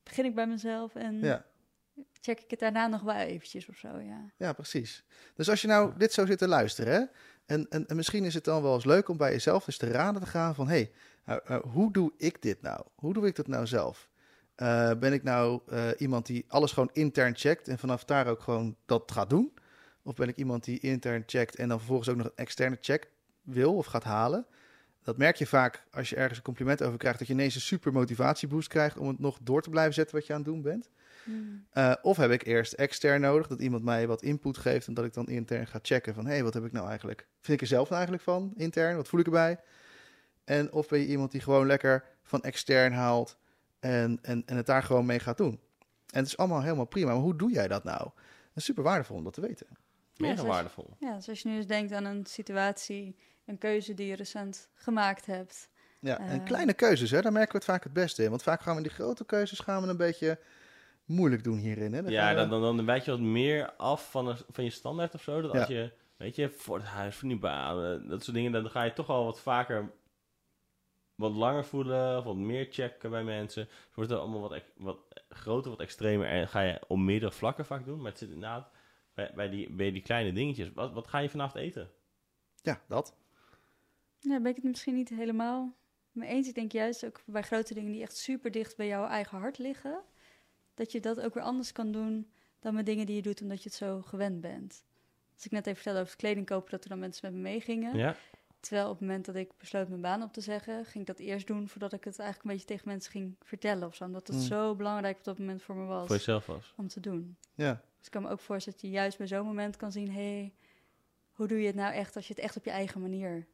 Begin 0.03 0.25
ik 0.25 0.35
bij 0.35 0.47
mezelf 0.47 0.95
en 0.95 1.21
ja. 1.21 1.47
check 2.21 2.41
ik 2.41 2.51
het 2.51 2.61
daarna 2.61 2.87
nog 2.87 3.03
wel 3.03 3.15
eventjes 3.15 3.69
of 3.69 3.77
zo, 3.77 3.99
ja. 3.99 4.31
Ja, 4.37 4.53
precies. 4.53 5.05
Dus 5.35 5.49
als 5.49 5.61
je 5.61 5.69
nou 5.69 5.97
dit 5.97 6.13
zo 6.13 6.27
zit 6.27 6.39
te 6.39 6.49
luisteren, 6.49 6.93
hè, 6.93 7.05
en, 7.55 7.67
en, 7.69 7.87
en 7.87 7.97
misschien 7.97 8.25
is 8.25 8.35
het 8.35 8.45
dan 8.45 8.63
wel 8.63 8.75
eens 8.75 8.85
leuk 8.85 9.09
om 9.09 9.17
bij 9.17 9.33
jezelf 9.33 9.67
eens 9.67 9.77
te 9.77 9.91
raden 9.91 10.21
te 10.21 10.27
gaan 10.27 10.55
van, 10.55 10.69
hé, 10.69 10.73
hey, 10.73 10.93
nou, 11.25 11.41
nou, 11.47 11.69
hoe 11.69 11.93
doe 11.93 12.13
ik 12.17 12.43
dit 12.43 12.63
nou? 12.63 12.87
Hoe 12.95 13.13
doe 13.13 13.27
ik 13.27 13.37
dat 13.37 13.47
nou 13.47 13.67
zelf? 13.67 14.10
Eh, 14.61 14.91
ben 14.99 15.13
ik 15.13 15.23
nou 15.23 15.61
eh, 15.69 15.89
iemand 15.97 16.27
die 16.27 16.45
alles 16.49 16.73
gewoon 16.73 16.91
intern 16.93 17.37
checkt 17.37 17.69
en 17.69 17.79
vanaf 17.79 18.05
daar 18.05 18.27
ook 18.27 18.41
gewoon 18.41 18.77
dat 18.87 19.13
gaat 19.13 19.31
doen? 19.31 19.53
Of 20.03 20.15
ben 20.15 20.29
ik 20.29 20.37
iemand 20.37 20.65
die 20.65 20.81
intern 20.81 21.23
checkt 21.27 21.57
en 21.57 21.69
dan 21.69 21.79
vervolgens 21.79 22.09
ook 22.09 22.17
nog 22.17 22.27
een 22.27 22.33
externe 22.35 22.79
check 22.81 23.11
wil 23.43 23.75
of 23.77 23.87
gaat 23.87 24.05
halen? 24.05 24.47
Dat 25.03 25.17
merk 25.17 25.37
je 25.37 25.47
vaak 25.47 25.83
als 25.91 26.11
je 26.11 26.17
ergens 26.17 26.39
een 26.39 26.45
compliment 26.45 26.83
over 26.83 26.99
krijgt, 26.99 27.19
dat 27.19 27.29
je 27.29 27.35
ineens 27.35 27.55
een 27.55 27.61
super 27.61 27.93
motivatieboost 27.93 28.69
krijgt 28.69 28.99
om 28.99 29.09
het 29.09 29.19
nog 29.19 29.39
door 29.43 29.63
te 29.63 29.71
blijven 29.71 29.95
zetten 29.95 30.15
wat 30.17 30.27
je 30.27 30.33
aan 30.33 30.41
het 30.41 30.49
doen 30.49 30.63
bent. 30.63 30.91
Hmm. 31.25 31.67
Uh, 31.75 31.95
of 32.03 32.17
heb 32.17 32.31
ik 32.31 32.47
eerst 32.47 32.73
extern 32.73 33.21
nodig, 33.21 33.47
dat 33.47 33.61
iemand 33.61 33.85
mij 33.85 34.07
wat 34.07 34.23
input 34.23 34.59
geeft 34.59 34.87
en 34.87 34.95
dat 34.95 35.05
ik 35.05 35.13
dan 35.13 35.29
intern 35.29 35.67
ga 35.67 35.79
checken 35.83 36.15
van, 36.15 36.27
hé, 36.27 36.33
hey, 36.33 36.43
wat 36.43 36.55
heb 36.55 36.65
ik 36.65 36.73
nou 36.73 36.89
eigenlijk, 36.89 37.27
vind 37.41 37.57
ik 37.57 37.61
er 37.61 37.75
zelf 37.75 37.85
nou 37.85 37.95
eigenlijk 37.95 38.23
van, 38.23 38.53
intern, 38.57 38.97
wat 38.97 39.09
voel 39.09 39.21
ik 39.21 39.27
erbij? 39.27 39.61
En 40.45 40.73
of 40.73 40.89
ben 40.89 40.99
je 40.99 41.07
iemand 41.07 41.31
die 41.31 41.41
gewoon 41.41 41.67
lekker 41.67 42.05
van 42.23 42.43
extern 42.43 42.93
haalt 42.93 43.39
en, 43.81 44.19
en, 44.23 44.43
en 44.47 44.57
het 44.57 44.67
daar 44.67 44.83
gewoon 44.83 45.07
mee 45.07 45.19
gaat 45.19 45.37
doen? 45.37 45.61
En 46.13 46.19
het 46.19 46.27
is 46.27 46.37
allemaal 46.37 46.63
helemaal 46.63 46.85
prima, 46.85 47.13
maar 47.13 47.21
hoe 47.23 47.37
doe 47.37 47.51
jij 47.53 47.69
dat 47.69 47.85
nou? 47.85 48.11
Is 48.55 48.65
super 48.65 48.83
waardevol 48.83 49.17
om 49.17 49.25
dat 49.25 49.33
te 49.33 49.41
weten. 49.41 49.67
Meer 50.17 50.29
dan 50.29 50.39
zoals- 50.39 50.55
waardevol. 50.55 50.91
Ja, 50.99 51.15
dus 51.15 51.29
als 51.29 51.43
je 51.43 51.49
nu 51.49 51.57
eens 51.57 51.67
denkt 51.67 51.93
aan 51.93 52.05
een 52.05 52.27
situatie, 52.27 53.17
een 53.47 53.59
keuze 53.59 53.95
die 53.95 54.07
je 54.07 54.15
recent 54.17 54.69
gemaakt 54.75 55.27
hebt. 55.27 55.69
Ja, 56.01 56.19
en 56.19 56.41
Eh. 56.41 56.45
kleine 56.45 56.73
keuzes, 56.75 57.11
hè, 57.11 57.21
daar 57.21 57.33
merken 57.33 57.51
we 57.53 57.57
het 57.59 57.67
vaak 57.67 57.83
het 57.85 57.93
beste 57.93 58.23
in. 58.23 58.31
Want 58.31 58.43
vaak 58.43 58.61
gaan 58.61 58.77
we 58.77 58.83
die 58.83 58.91
grote 58.91 59.25
keuzes 59.25 59.59
gaan 59.59 59.83
we 59.83 59.89
een 59.89 59.97
beetje 59.97 60.39
moeilijk 61.05 61.45
doen 61.45 61.59
hierin. 61.59 61.93
Hè? 61.93 62.03
Dan 62.03 62.13
Ja, 62.13 62.29
we- 62.29 62.35
dan, 62.35 62.51
dan, 62.51 62.77
dan 62.77 62.87
je 63.05 63.11
wat 63.11 63.21
meer 63.21 63.73
af 63.77 64.11
van, 64.11 64.29
een, 64.29 64.37
van 64.51 64.65
je 64.65 64.71
standaard 64.71 65.15
of 65.15 65.23
zo. 65.23 65.41
Dat 65.41 65.51
als 65.51 65.67
Ja. 65.69 65.75
je, 65.75 65.93
weet 66.17 66.37
je, 66.37 66.51
voor 66.51 66.77
het 66.77 66.87
huis, 66.87 67.17
voor 67.17 67.29
die 67.29 67.39
baan, 67.39 67.85
eh, 68.03 68.09
dat 68.09 68.23
soort 68.25 68.37
dingen, 68.37 68.53
dan 68.53 68.71
ga 68.71 68.83
je 68.83 68.93
toch 68.93 69.09
al 69.09 69.25
wat 69.25 69.41
vaker 69.41 69.91
wat 71.21 71.33
langer 71.33 71.65
voelen, 71.65 72.19
of 72.19 72.25
wat 72.25 72.37
meer 72.37 72.67
checken 72.71 73.11
bij 73.11 73.25
mensen. 73.25 73.63
Het 73.63 73.95
wordt 73.95 74.11
dan 74.11 74.21
allemaal 74.21 74.41
wat, 74.41 74.63
wat 74.77 74.99
groter, 75.29 75.71
wat 75.71 75.81
extremer 75.81 76.29
en 76.29 76.49
ga 76.49 76.61
je 76.61 76.81
op 76.89 76.99
meerdere 76.99 77.33
vlakken 77.33 77.67
vaak 77.67 77.85
doen. 77.85 78.01
Maar 78.01 78.11
het 78.11 78.19
zit 78.19 78.29
inderdaad 78.29 78.71
bij, 79.15 79.33
bij, 79.35 79.49
die, 79.49 79.71
bij 79.71 79.91
die 79.91 80.03
kleine 80.03 80.33
dingetjes. 80.33 80.73
Wat, 80.73 80.93
wat 80.93 81.07
ga 81.07 81.19
je 81.19 81.31
vanavond 81.31 81.63
eten? 81.65 81.91
Ja, 82.63 82.81
dat. 82.89 83.17
Ja, 84.19 84.41
ben 84.41 84.51
ik 84.51 84.57
het 84.57 84.65
misschien 84.65 84.95
niet 84.95 85.09
helemaal 85.09 85.77
mee 86.13 86.29
eens. 86.29 86.49
Ik 86.49 86.55
denk 86.55 86.73
juist 86.73 87.07
ook 87.07 87.23
bij 87.27 87.43
grote 87.43 87.75
dingen 87.75 87.93
die 87.93 88.03
echt 88.03 88.17
super 88.17 88.51
dicht 88.51 88.77
bij 88.77 88.87
jouw 88.87 89.07
eigen 89.07 89.39
hart 89.39 89.59
liggen, 89.59 90.03
dat 90.75 90.93
je 90.93 91.01
dat 91.01 91.21
ook 91.21 91.35
weer 91.35 91.43
anders 91.43 91.73
kan 91.73 91.93
doen 91.93 92.31
dan 92.59 92.75
met 92.75 92.87
dingen 92.87 93.07
die 93.07 93.17
je 93.17 93.23
doet 93.23 93.43
omdat 93.43 93.63
je 93.63 93.69
het 93.69 93.79
zo 93.79 94.03
gewend 94.03 94.41
bent. 94.41 94.85
Als 95.35 95.45
ik 95.45 95.51
net 95.51 95.67
even 95.67 95.75
vertelde 95.75 96.01
over 96.01 96.13
het 96.13 96.21
kleding 96.21 96.47
kopen, 96.47 96.71
dat 96.71 96.83
er 96.83 96.89
dan 96.89 96.99
mensen 96.99 97.27
met 97.27 97.35
me 97.35 97.49
meegingen. 97.49 97.97
Ja? 97.97 98.17
Terwijl 98.61 98.87
op 98.87 98.93
het 98.99 99.01
moment 99.01 99.25
dat 99.25 99.35
ik 99.35 99.51
besloot 99.59 99.89
mijn 99.89 100.01
baan 100.01 100.23
op 100.23 100.33
te 100.33 100.41
zeggen, 100.41 100.85
ging 100.85 101.09
ik 101.09 101.17
dat 101.17 101.19
eerst 101.27 101.47
doen 101.47 101.69
voordat 101.69 101.93
ik 101.93 102.05
het 102.05 102.19
eigenlijk 102.19 102.49
een 102.49 102.55
beetje 102.57 102.75
tegen 102.75 102.89
mensen 102.89 103.11
ging 103.13 103.37
vertellen 103.43 103.89
of 103.89 103.95
zo. 103.95 104.05
Omdat 104.05 104.27
het 104.27 104.37
Mm. 104.37 104.43
zo 104.43 104.75
belangrijk 104.75 105.19
op 105.19 105.25
dat 105.25 105.39
moment 105.39 105.63
voor 105.63 105.75
me 105.77 105.85
was 105.85 106.07
Voor 106.07 106.17
jezelf 106.17 106.47
was. 106.47 106.75
om 106.77 106.89
te 106.89 107.01
doen. 107.01 107.37
Ja. 107.55 107.73
Dus 107.97 108.07
ik 108.07 108.11
kan 108.13 108.23
me 108.23 108.29
ook 108.29 108.41
voorstellen 108.41 108.79
dat 108.81 108.91
je 108.91 108.97
juist 108.97 109.19
bij 109.19 109.27
zo'n 109.27 109.47
moment 109.47 109.77
kan 109.77 109.93
zien, 109.93 110.11
hé, 110.11 110.13
hey, 110.39 110.53
hoe 111.33 111.47
doe 111.47 111.61
je 111.61 111.67
het 111.67 111.75
nou 111.75 111.93
echt 111.95 112.17
als 112.17 112.27
je 112.27 112.35
het 112.35 112.43
echt 112.43 112.57
op 112.57 112.65
je 112.65 112.71
eigen 112.71 113.01
manier 113.01 113.47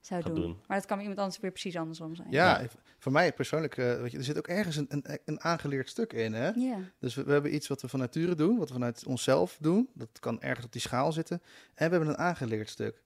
zou 0.00 0.22
doen. 0.22 0.34
doen. 0.34 0.58
Maar 0.66 0.76
dat 0.76 0.86
kan 0.86 0.96
bij 0.96 1.06
iemand 1.06 1.18
anders 1.22 1.40
weer 1.40 1.50
precies 1.50 1.76
andersom 1.76 2.14
zijn. 2.14 2.30
Ja, 2.30 2.60
Ja. 2.60 2.68
voor 2.98 3.12
mij 3.12 3.32
persoonlijk, 3.32 3.76
eh, 3.76 4.00
weet 4.00 4.10
je, 4.10 4.18
er 4.18 4.24
zit 4.24 4.38
ook 4.38 4.48
ergens 4.48 4.76
een, 4.76 4.86
een, 4.88 5.04
een 5.24 5.40
aangeleerd 5.40 5.88
stuk 5.88 6.12
in. 6.12 6.32
Hè? 6.32 6.48
Ja. 6.48 6.78
Dus 6.98 7.14
we, 7.14 7.24
we 7.24 7.32
hebben 7.32 7.54
iets 7.54 7.68
wat 7.68 7.82
we 7.82 7.88
van 7.88 7.98
nature 8.00 8.34
doen, 8.34 8.58
wat 8.58 8.68
we 8.68 8.74
vanuit 8.74 9.06
onszelf 9.06 9.56
doen. 9.60 9.88
Dat 9.94 10.18
kan 10.20 10.40
ergens 10.40 10.66
op 10.66 10.72
die 10.72 10.80
schaal 10.80 11.12
zitten. 11.12 11.40
En 11.74 11.90
we 11.90 11.94
hebben 11.96 12.08
een 12.08 12.18
aangeleerd 12.18 12.68
stuk. 12.68 13.02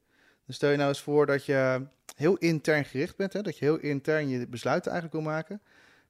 Dus 0.47 0.57
stel 0.57 0.71
je 0.71 0.77
nou 0.77 0.89
eens 0.89 1.01
voor 1.01 1.27
dat 1.27 1.45
je 1.45 1.87
heel 2.17 2.37
intern 2.37 2.85
gericht 2.85 3.17
bent. 3.17 3.33
Hè? 3.33 3.43
Dat 3.43 3.59
je 3.59 3.65
heel 3.65 3.79
intern 3.79 4.29
je 4.29 4.49
besluiten 4.49 4.93
eigenlijk 4.93 5.23
wil 5.23 5.33
maken. 5.33 5.63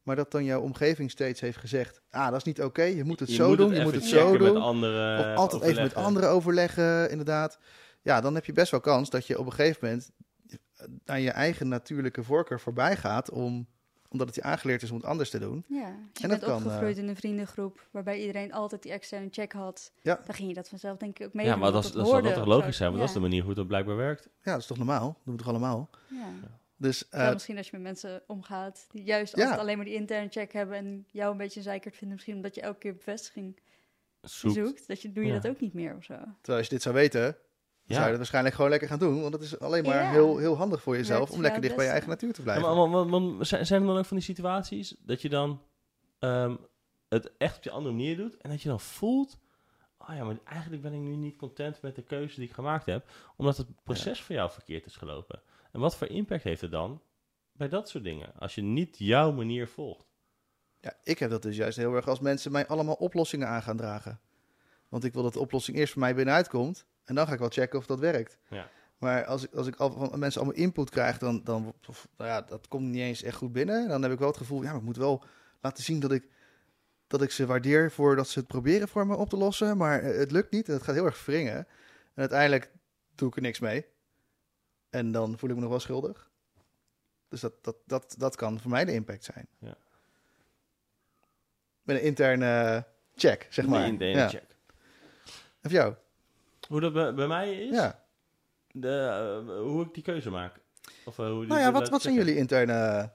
Maar 0.03 0.17
dat 0.17 0.31
dan 0.31 0.45
jouw 0.45 0.61
omgeving 0.61 1.11
steeds 1.11 1.41
heeft 1.41 1.59
gezegd... 1.59 2.01
Ah, 2.11 2.27
dat 2.27 2.37
is 2.37 2.45
niet 2.45 2.63
oké, 2.63 2.83
je 2.83 3.05
moet 3.05 3.21
het 3.21 3.29
Je 3.29 3.35
zo 3.35 3.49
moet 3.49 3.57
doen, 3.57 3.69
het 3.69 3.77
je 3.77 3.83
moet 3.83 3.95
het 3.95 4.05
zo 4.05 4.37
doen. 4.37 4.53
Met 4.53 4.63
anderen, 4.63 5.19
of 5.19 5.37
altijd 5.37 5.63
even 5.63 5.83
met 5.83 5.95
anderen 5.95 6.29
overleggen, 6.29 7.11
inderdaad. 7.11 7.59
Ja, 8.03 8.21
dan 8.21 8.35
heb 8.35 8.45
je 8.45 8.53
best 8.53 8.71
wel 8.71 8.81
kans 8.81 9.11
dat 9.11 9.27
je 9.27 9.39
op 9.39 9.47
een 9.47 9.53
gegeven 9.53 9.79
moment... 9.83 10.11
aan 11.05 11.23
je 11.23 11.31
eigen 11.31 11.69
natuurlijke 11.69 12.23
voorkeur 12.23 12.61
voorbij 12.61 12.97
gaat... 12.97 13.31
Om, 13.31 13.67
omdat 14.15 14.27
het 14.27 14.37
je 14.37 14.43
aangeleerd 14.43 14.83
is 14.83 14.91
om 14.91 14.97
het 14.97 15.07
anders 15.07 15.31
te 15.31 15.39
doen. 15.39 15.65
ja. 15.69 15.81
Als 15.81 15.89
je 16.13 16.23
En 16.23 16.29
bent 16.29 16.41
dat 16.41 16.51
kan, 16.51 16.63
opgegroeid 16.65 16.99
in 16.99 17.09
een 17.09 17.17
vriendengroep 17.17 17.87
waarbij 17.91 18.21
iedereen 18.21 18.53
altijd 18.53 18.83
die 18.83 18.93
externe 18.93 19.29
check 19.31 19.53
had, 19.53 19.93
Ja. 20.03 20.21
dan 20.27 20.35
ging 20.35 20.49
je 20.49 20.55
dat 20.55 20.69
vanzelf 20.69 20.99
denk 20.99 21.19
ik 21.19 21.27
ook 21.27 21.33
mee 21.35 21.47
Ja, 21.47 21.57
maar 21.57 21.73
dat, 21.73 21.85
is- 21.85 21.93
dat, 21.93 22.07
hoorde 22.07 22.29
dat 22.29 22.35
toch 22.37 22.47
logisch 22.47 22.77
zijn, 22.77 22.89
want 22.89 23.01
dat 23.01 23.09
is 23.09 23.15
de 23.15 23.21
manier 23.21 23.43
hoe 23.45 23.53
het 23.55 23.67
blijkbaar 23.67 23.97
werkt. 23.97 24.29
Ja, 24.43 24.53
dat 24.53 24.61
is 24.61 24.67
toch 24.67 24.77
normaal? 24.77 25.07
Dat 25.07 25.17
doen 25.25 25.35
we 25.37 25.41
toch 25.41 25.51
allemaal? 25.51 25.91
Ja. 26.09 26.27
Dus 26.77 27.09
eh, 27.09 27.33
misschien 27.33 27.57
als 27.57 27.67
je 27.67 27.73
met 27.73 27.83
mensen 27.83 28.23
omgaat 28.27 28.87
die 28.91 29.03
juist 29.05 29.37
Ja. 29.37 29.43
altijd 29.43 29.61
alleen 29.61 29.77
maar 29.77 29.87
die 29.87 29.95
interne 29.95 30.29
check 30.31 30.53
hebben 30.53 30.77
en 30.77 31.07
jou 31.11 31.31
een 31.33 31.37
beetje 31.39 31.57
een 31.59 31.65
zeikert 31.65 31.95
vinden, 31.97 32.15
misschien 32.17 32.37
omdat 32.37 32.55
je 32.55 32.61
elke 32.61 32.79
keer 32.79 32.95
bevestiging 32.95 33.61
Zoekt. 34.21 34.55
zoekt, 34.55 34.89
dat 34.89 35.03
je, 35.03 35.13
doe 35.13 35.25
je 35.25 35.33
Ja. 35.33 35.39
dat 35.41 35.51
ook 35.51 35.61
niet 35.61 35.75
meer 35.75 35.97
of 35.97 36.05
zo. 36.05 36.15
terwijl 36.15 36.59
als 36.59 36.67
je 36.67 36.75
dit 36.75 36.83
zou 36.83 36.95
weten... 36.95 37.37
Ja. 37.87 37.93
zou 37.95 38.03
je 38.03 38.09
het 38.09 38.17
waarschijnlijk 38.17 38.55
gewoon 38.55 38.71
lekker 38.71 38.89
gaan 38.89 38.99
doen. 38.99 39.21
Want 39.21 39.33
dat 39.33 39.43
is 39.43 39.59
alleen 39.59 39.85
maar 39.85 39.95
Ja. 40.03 40.11
heel, 40.11 40.37
heel 40.39 40.57
handig 40.57 40.83
voor 40.83 40.97
jezelf 40.97 41.31
om 41.31 41.41
lekker 41.41 41.61
dicht 41.61 41.77
bij 41.77 41.85
je 41.85 41.91
eigen 41.91 42.09
natuur 42.09 42.33
te 42.33 42.39
Ja, 42.39 42.43
blijven. 42.45 42.65
maar, 42.67 42.75
want- 42.91 42.93
want- 42.93 43.11
want 43.11 43.47
zijn 43.47 43.67
zijn 43.67 43.81
er 43.81 43.87
dan 43.87 43.97
ook 43.99 44.05
van 44.05 44.17
die 44.17 44.27
situaties 44.27 44.95
dat 44.99 45.23
je 45.23 45.29
dan 45.29 45.63
ehm, 46.19 46.57
het 47.09 47.33
echt 47.39 47.57
op 47.57 47.63
je 47.63 47.71
andere 47.71 47.95
manier 47.95 48.17
doet 48.17 48.37
en 48.37 48.51
dat 48.51 48.63
je 48.63 48.69
dan 48.69 48.81
voelt, 48.81 49.39
oh 49.99 50.15
ja, 50.17 50.25
maar 50.25 50.37
eigenlijk 50.45 50.83
ben 50.83 50.93
ik 50.93 51.01
nu 51.01 51.17
niet 51.17 51.37
content 51.37 51.83
met 51.83 51.95
de 51.95 52.03
keuze 52.03 52.35
die 52.41 52.49
ik 52.49 52.55
gemaakt 52.55 52.87
heb, 52.87 53.07
omdat 53.37 53.57
het 53.57 53.67
proces 53.83 54.23
voor 54.23 54.35
jou 54.35 54.51
verkeerd 54.51 54.87
is 54.87 54.97
gelopen. 54.97 55.43
En 55.73 55.81
wat 55.81 55.97
voor 55.97 56.07
impact 56.07 56.43
heeft 56.43 56.61
het 56.61 56.71
dan 56.71 57.01
bij 57.53 57.69
dat 57.69 57.89
soort 57.89 58.05
dingen, 58.05 58.33
als 58.39 58.55
je 58.55 58.63
niet 58.63 58.99
jouw 58.99 59.33
manier 59.33 59.69
volgt? 59.69 60.07
Ja, 60.81 60.93
ik 61.03 61.19
heb 61.19 61.31
dat 61.31 61.43
dus 61.43 61.57
juist 61.57 61.77
heel 61.77 61.95
erg 61.95 62.09
als 62.09 62.21
mensen 62.21 62.53
mij 62.53 62.67
allemaal 62.67 62.95
oplossingen 62.95 63.49
aan 63.49 63.63
gaan 63.63 63.77
dragen. 63.77 64.21
Want 64.89 65.05
ik 65.05 65.13
wil 65.13 65.23
dat 65.23 65.33
de 65.33 65.41
oplossing 65.41 65.77
eerst 65.77 65.93
voor 65.93 66.03
mij 66.03 66.15
binnenuit 66.15 66.49
komt. 66.49 66.87
En 67.05 67.15
dan 67.15 67.27
ga 67.27 67.33
ik 67.33 67.39
wel 67.39 67.49
checken 67.49 67.79
of 67.79 67.87
dat 67.87 67.99
werkt. 67.99 68.39
Ja. 68.49 68.71
Maar 68.99 69.25
als 69.25 69.45
ik, 69.45 69.55
als 69.55 69.67
ik 69.67 69.77
al 69.77 69.91
van 69.91 70.19
mensen 70.19 70.41
allemaal 70.41 70.61
input 70.61 70.91
krijg, 70.91 71.19
dan, 71.19 71.41
dan 71.45 71.75
of, 71.89 72.09
nou 72.17 72.31
ja, 72.31 72.41
dat 72.41 72.69
komt 72.69 72.85
niet 72.85 73.01
eens 73.01 73.23
echt 73.23 73.37
goed 73.37 73.53
binnen. 73.53 73.89
Dan 73.89 74.03
heb 74.03 74.13
ik 74.13 74.19
wel 74.19 74.29
het 74.29 74.37
gevoel, 74.37 74.63
ja, 74.63 74.69
maar 74.69 74.79
ik 74.79 74.85
moet 74.85 74.97
wel 74.97 75.25
laten 75.61 75.85
zien 75.85 76.01
dat 76.01 76.13
ik, 76.13 76.29
dat 77.07 77.23
ik 77.23 77.31
ze 77.31 77.47
waardeer 77.47 77.91
voor 77.91 78.17
dat 78.17 78.29
ze 78.29 78.39
het 78.39 78.49
proberen 78.49 78.89
voor 78.89 79.07
me 79.07 79.17
op 79.17 79.29
te 79.29 79.37
lossen. 79.37 79.77
Maar 79.77 80.03
eh, 80.03 80.19
het 80.19 80.31
lukt 80.31 80.51
niet 80.51 80.69
en 80.69 80.75
het 80.75 80.83
gaat 80.83 80.95
heel 80.95 81.05
erg 81.05 81.25
wringen. 81.25 81.57
En 81.57 81.67
uiteindelijk 82.15 82.73
doe 83.15 83.29
ik 83.29 83.37
er 83.37 83.43
niks 83.43 83.61
mee. 83.61 83.87
En 84.91 85.13
dan 85.13 85.39
voel 85.39 85.51
ik 85.51 85.55
me 85.55 85.61
nog 85.61 85.71
wel 85.71 85.81
schuldig. 85.81 86.31
Dus 87.29 87.41
dat, 87.41 87.65
dat, 87.65 87.77
dat, 87.87 88.15
dat 88.19 88.37
kan 88.37 88.61
voor 88.61 88.71
mij 88.71 88.85
de 88.85 88.93
impact 88.93 89.25
zijn. 89.25 89.49
Ja. 89.59 89.77
Met 91.83 91.97
een 91.97 92.03
interne 92.03 92.87
check, 93.15 93.47
zeg 93.51 93.67
maar. 93.67 93.81
Nee, 93.81 93.89
in 93.89 93.99
de 93.99 94.05
ene 94.05 94.19
ja. 94.19 94.29
check. 94.29 94.57
En 95.61 95.71
voor 95.71 95.79
jou? 95.79 95.95
Hoe 96.75 96.83
dat 96.83 96.93
bij, 96.93 97.15
bij 97.15 97.27
mij 97.27 97.55
is, 97.55 97.71
Ja. 97.75 98.05
de, 98.73 98.89
eh, 99.49 99.61
hoe 99.61 99.85
ik 99.85 99.95
die 99.95 100.03
keuze 100.03 100.31
maak. 100.31 100.61
Of, 101.05 101.19
eh, 101.19 101.27
hoe 101.31 101.47
Nou 101.47 101.61
ja, 101.61 101.73
wat, 101.73 101.89
wat 101.89 102.03
zijn 102.03 102.15
jullie 102.15 102.37
interne... 102.37 103.11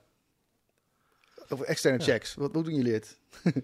Of 1.50 1.62
externe 1.62 1.98
Ja. 2.00 2.04
checks? 2.04 2.36
Wat, 2.36 2.54
hoe 2.54 2.64
doen 2.64 2.74
jullie 2.76 2.94
het? 2.94 3.20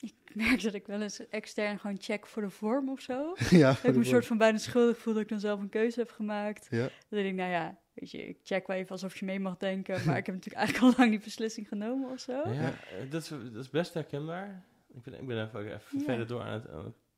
Ik 0.00 0.14
merk 0.36 0.62
dat 0.62 0.74
ik 0.74 0.86
wel 0.86 1.00
eens 1.02 1.28
extern 1.28 1.78
gewoon 1.78 1.96
check 2.00 2.26
voor 2.26 2.42
de 2.42 2.50
vorm 2.50 2.88
of 2.88 3.00
zo. 3.00 3.34
ja, 3.50 3.70
Ik 3.70 3.78
heb 3.78 3.92
me 3.94 3.98
een 4.00 4.06
soort 4.06 4.26
van 4.26 4.38
bijna 4.38 4.58
schuldig 4.58 4.96
gevoel 4.96 5.12
dat 5.14 5.22
ik 5.22 5.28
dan 5.28 5.40
zelf 5.40 5.60
een 5.60 5.68
keuze 5.68 6.00
heb 6.00 6.10
gemaakt. 6.10 6.66
Ja. 6.70 6.78
Dan 6.78 6.90
denk 7.08 7.26
ik, 7.26 7.34
nou 7.34 7.50
ja, 7.50 7.78
weet 7.94 8.10
je, 8.10 8.28
ik 8.28 8.38
check 8.42 8.66
wel 8.66 8.76
even 8.76 8.90
alsof 8.90 9.16
je 9.18 9.24
mee 9.24 9.40
mag 9.40 9.56
denken. 9.56 10.04
Maar 10.06 10.16
ik 10.16 10.26
heb 10.26 10.34
natuurlijk 10.34 10.54
eigenlijk 10.64 10.84
al 10.94 10.98
lang 10.98 11.10
die 11.10 11.20
beslissing 11.24 11.68
genomen 11.68 12.10
of 12.10 12.20
zo. 12.20 12.32
Ja, 12.32 12.72
eh, 12.72 13.10
dat, 13.10 13.22
is, 13.22 13.28
dat 13.28 13.62
is 13.64 13.70
best 13.70 13.94
herkenbaar. 13.94 14.64
Ik 14.94 15.02
ben, 15.02 15.14
ik 15.20 15.26
ben 15.26 15.44
even, 15.46 15.60
even 15.60 15.80
Ja. 15.98 16.04
verder 16.04 16.26
door 16.26 16.40
aan 16.42 16.52
het, 16.52 16.68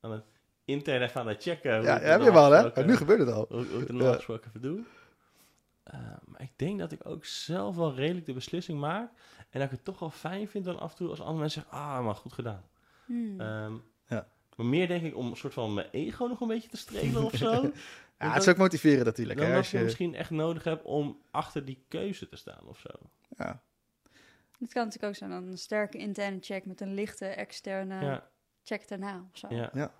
aan 0.01 0.11
het 0.11 0.23
intern 0.65 1.01
even 1.01 1.21
aan 1.21 1.27
het 1.27 1.41
checken. 1.43 1.81
Ja, 1.83 1.99
heb 1.99 2.21
je 2.21 2.31
wel, 2.31 2.51
hè? 2.51 2.85
Nu 2.85 2.95
gebeurt 2.95 3.19
het 3.19 3.29
al. 3.29 3.45
Hoe, 3.49 3.65
hoe 3.65 3.81
ik 3.81 3.87
het 3.87 3.91
normaal 3.97 4.13
gesproken 4.13 4.47
even 4.47 4.61
doe. 4.61 4.83
Eh, 5.83 5.99
maar 6.25 6.41
ik 6.41 6.51
denk 6.55 6.79
dat 6.79 6.91
ik 6.91 6.99
ook 7.07 7.25
zelf 7.25 7.75
wel 7.75 7.93
redelijk 7.95 8.25
de 8.25 8.33
beslissing 8.33 8.79
maak. 8.79 9.11
En 9.49 9.59
dat 9.59 9.63
ik 9.63 9.71
het 9.71 9.83
toch 9.85 9.99
wel 9.99 10.09
fijn 10.09 10.47
vind 10.47 10.65
dan 10.65 10.79
af 10.79 10.91
en 10.91 10.97
toe 10.97 11.09
als 11.09 11.19
andere 11.19 11.39
mensen 11.39 11.61
zeggen... 11.61 11.79
Ah, 11.79 12.05
maar 12.05 12.15
goed 12.15 12.33
gedaan. 12.33 12.63
Hmm. 13.05 13.39
Ehm, 13.41 13.73
Ja. 14.07 14.27
Maar 14.55 14.65
meer 14.65 14.87
denk 14.87 15.03
ik 15.03 15.15
om 15.15 15.29
een 15.29 15.35
soort 15.37 15.53
van 15.53 15.73
mijn 15.73 15.87
ego 15.91 16.25
nog 16.25 16.39
een 16.41 16.47
beetje 16.47 16.69
te 16.69 16.77
strelen 16.77 17.23
of 17.23 17.33
zo. 17.35 17.51
Ja, 18.19 18.33
het 18.33 18.41
is 18.41 18.47
ook 18.49 18.57
motiverend 18.57 19.05
natuurlijk. 19.05 19.37
dan 19.39 19.47
Hè, 19.47 19.53
dat 19.53 19.61
als 19.63 19.71
je 19.71 19.77
je, 19.77 19.83
misschien 19.83 20.15
echt 20.15 20.29
nodig 20.29 20.63
hebt 20.63 20.83
om 20.83 21.21
achter 21.31 21.65
die 21.65 21.83
keuze 21.87 22.29
te 22.29 22.35
staan 22.35 22.67
of 22.67 22.79
zo. 22.79 22.89
ja. 23.37 23.61
Het 24.59 24.73
kan 24.73 24.83
natuurlijk 24.83 25.03
ook 25.03 25.15
zijn 25.15 25.29
dan 25.29 25.47
een 25.47 25.57
sterke 25.57 25.97
interne 25.97 26.37
check 26.41 26.65
met 26.65 26.81
een 26.81 26.93
lichte 26.93 27.25
externe 27.25 28.05
Ja, 28.05 28.29
check 28.63 28.87
daarna 28.87 29.25
of 29.31 29.37
zo. 29.37 29.47
ja. 29.49 29.69
ja, 29.73 29.91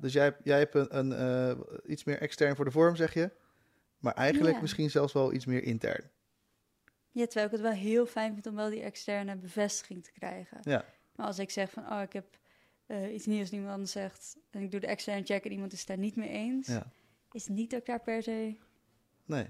dus 0.00 0.12
jij, 0.12 0.24
hebt- 0.24 0.40
jij 0.44 0.58
hebt 0.58 0.74
een, 0.74 0.98
een, 0.98 1.12
eh, 1.12 1.90
iets 1.90 2.04
meer 2.04 2.18
extern 2.20 2.56
voor 2.56 2.64
de 2.64 2.70
vorm, 2.70 2.96
zeg 2.96 3.14
je. 3.14 3.30
Maar 3.98 4.14
eigenlijk 4.14 4.54
Ja. 4.54 4.60
misschien 4.60 4.90
zelfs 4.90 5.12
wel 5.12 5.32
iets 5.32 5.44
meer 5.46 5.62
intern. 5.62 6.10
Ja, 7.10 7.24
terwijl 7.24 7.46
ik 7.46 7.52
het 7.52 7.60
wel 7.60 7.70
heel 7.72 8.06
fijn 8.06 8.32
vind 8.32 8.46
om 8.46 8.54
wel 8.54 8.70
die 8.70 8.82
externe 8.82 9.36
bevestiging 9.36 10.04
te 10.04 10.12
krijgen. 10.12 10.58
Ja. 10.62 10.84
Maar 11.14 11.26
als 11.26 11.38
ik 11.38 11.50
zeg 11.50 11.70
van, 11.70 11.92
oh, 11.92 12.00
ik 12.02 12.12
heb 12.12 12.38
eh, 12.86 13.14
iets 13.14 13.26
nieuws, 13.26 13.50
iemand 13.50 13.72
anders 13.72 13.90
zegt, 13.92 14.36
en 14.50 14.60
ik 14.62 14.70
doe 14.70 14.80
de 14.80 14.86
externe 14.86 15.24
check 15.24 15.44
en 15.44 15.52
iemand 15.52 15.72
is 15.72 15.78
het 15.78 15.88
daar 15.88 15.98
niet 15.98 16.16
mee 16.16 16.28
eens, 16.28 16.66
Ja. 16.66 16.86
is 17.32 17.46
niet 17.48 17.70
dat 17.70 17.80
ik 17.80 17.86
daar 17.86 18.00
per 18.00 18.22
se 18.22 18.56
Nee. 19.24 19.46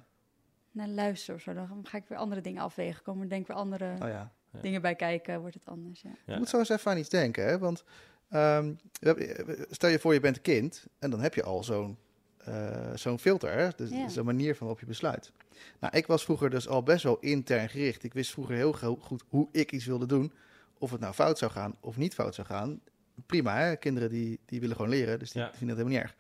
naar 0.70 0.88
luister 0.88 1.34
of 1.34 1.40
zo. 1.40 1.52
Dan 1.54 1.86
ga 1.86 1.96
ik 1.96 2.08
weer 2.08 2.18
andere 2.18 2.40
dingen 2.40 2.62
afwegen, 2.62 3.02
komen 3.02 3.22
er 3.22 3.28
denk 3.28 3.40
ik 3.40 3.46
weer 3.48 3.56
andere 3.56 3.92
Oh 3.92 3.98
ja. 4.08 4.32
Ja. 4.52 4.60
dingen 4.60 4.82
bij 4.82 4.94
kijken, 4.94 5.40
wordt 5.40 5.54
het 5.54 5.66
anders. 5.66 6.00
Ja. 6.00 6.10
Ja. 6.26 6.32
Je 6.32 6.38
moet 6.38 6.48
zo 6.48 6.58
eens 6.58 6.68
even 6.68 6.90
aan 6.90 6.98
iets 6.98 7.08
denken, 7.08 7.44
hè? 7.46 7.58
Want 7.58 7.84
ehm, 8.30 8.72
hebben- 9.00 9.66
stel 9.70 9.90
je 9.90 9.98
voor 9.98 10.14
je 10.14 10.20
bent 10.20 10.36
een 10.36 10.42
kind 10.42 10.84
en 10.98 11.10
dan 11.10 11.20
heb 11.20 11.34
je 11.34 11.42
al 11.42 11.64
zo'n 11.64 11.96
eh, 12.36 12.90
zo'n 12.94 13.18
filter, 13.18 13.52
hè? 13.52 13.68
Dus 13.76 13.90
Ja. 13.90 14.08
zo'n 14.08 14.24
manier 14.24 14.50
van 14.56 14.66
waarop 14.66 14.80
je 14.80 14.86
besluit. 14.86 15.32
Nou, 15.80 15.96
ik 15.96 16.06
was 16.06 16.24
vroeger 16.24 16.50
dus 16.50 16.68
al 16.68 16.82
best 16.82 17.02
wel 17.02 17.18
intern 17.20 17.68
gericht. 17.68 18.02
Ik 18.04 18.12
wist 18.14 18.30
vroeger 18.30 18.54
heel 18.54 18.72
go- 18.72 18.96
goed 19.00 19.24
hoe 19.28 19.48
ik 19.52 19.72
iets 19.72 19.84
wilde 19.84 20.06
doen. 20.06 20.32
Of 20.78 20.90
het 20.90 21.00
nou 21.00 21.14
fout 21.14 21.38
zou 21.38 21.50
gaan 21.50 21.76
of 21.80 21.96
niet 21.96 22.14
fout 22.14 22.34
zou 22.34 22.46
gaan. 22.46 22.80
Prima, 23.26 23.56
hè? 23.56 23.76
Kinderen 23.76 24.08
die, 24.10 24.38
die 24.44 24.60
willen 24.60 24.76
gewoon 24.76 24.90
leren, 24.90 25.18
dus 25.18 25.32
die 25.32 25.42
Ja. 25.42 25.50
vinden 25.54 25.76
dat 25.76 25.86
helemaal 25.86 26.02
niet 26.02 26.12
erg. 26.12 26.16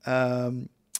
Ehm, 0.00 0.56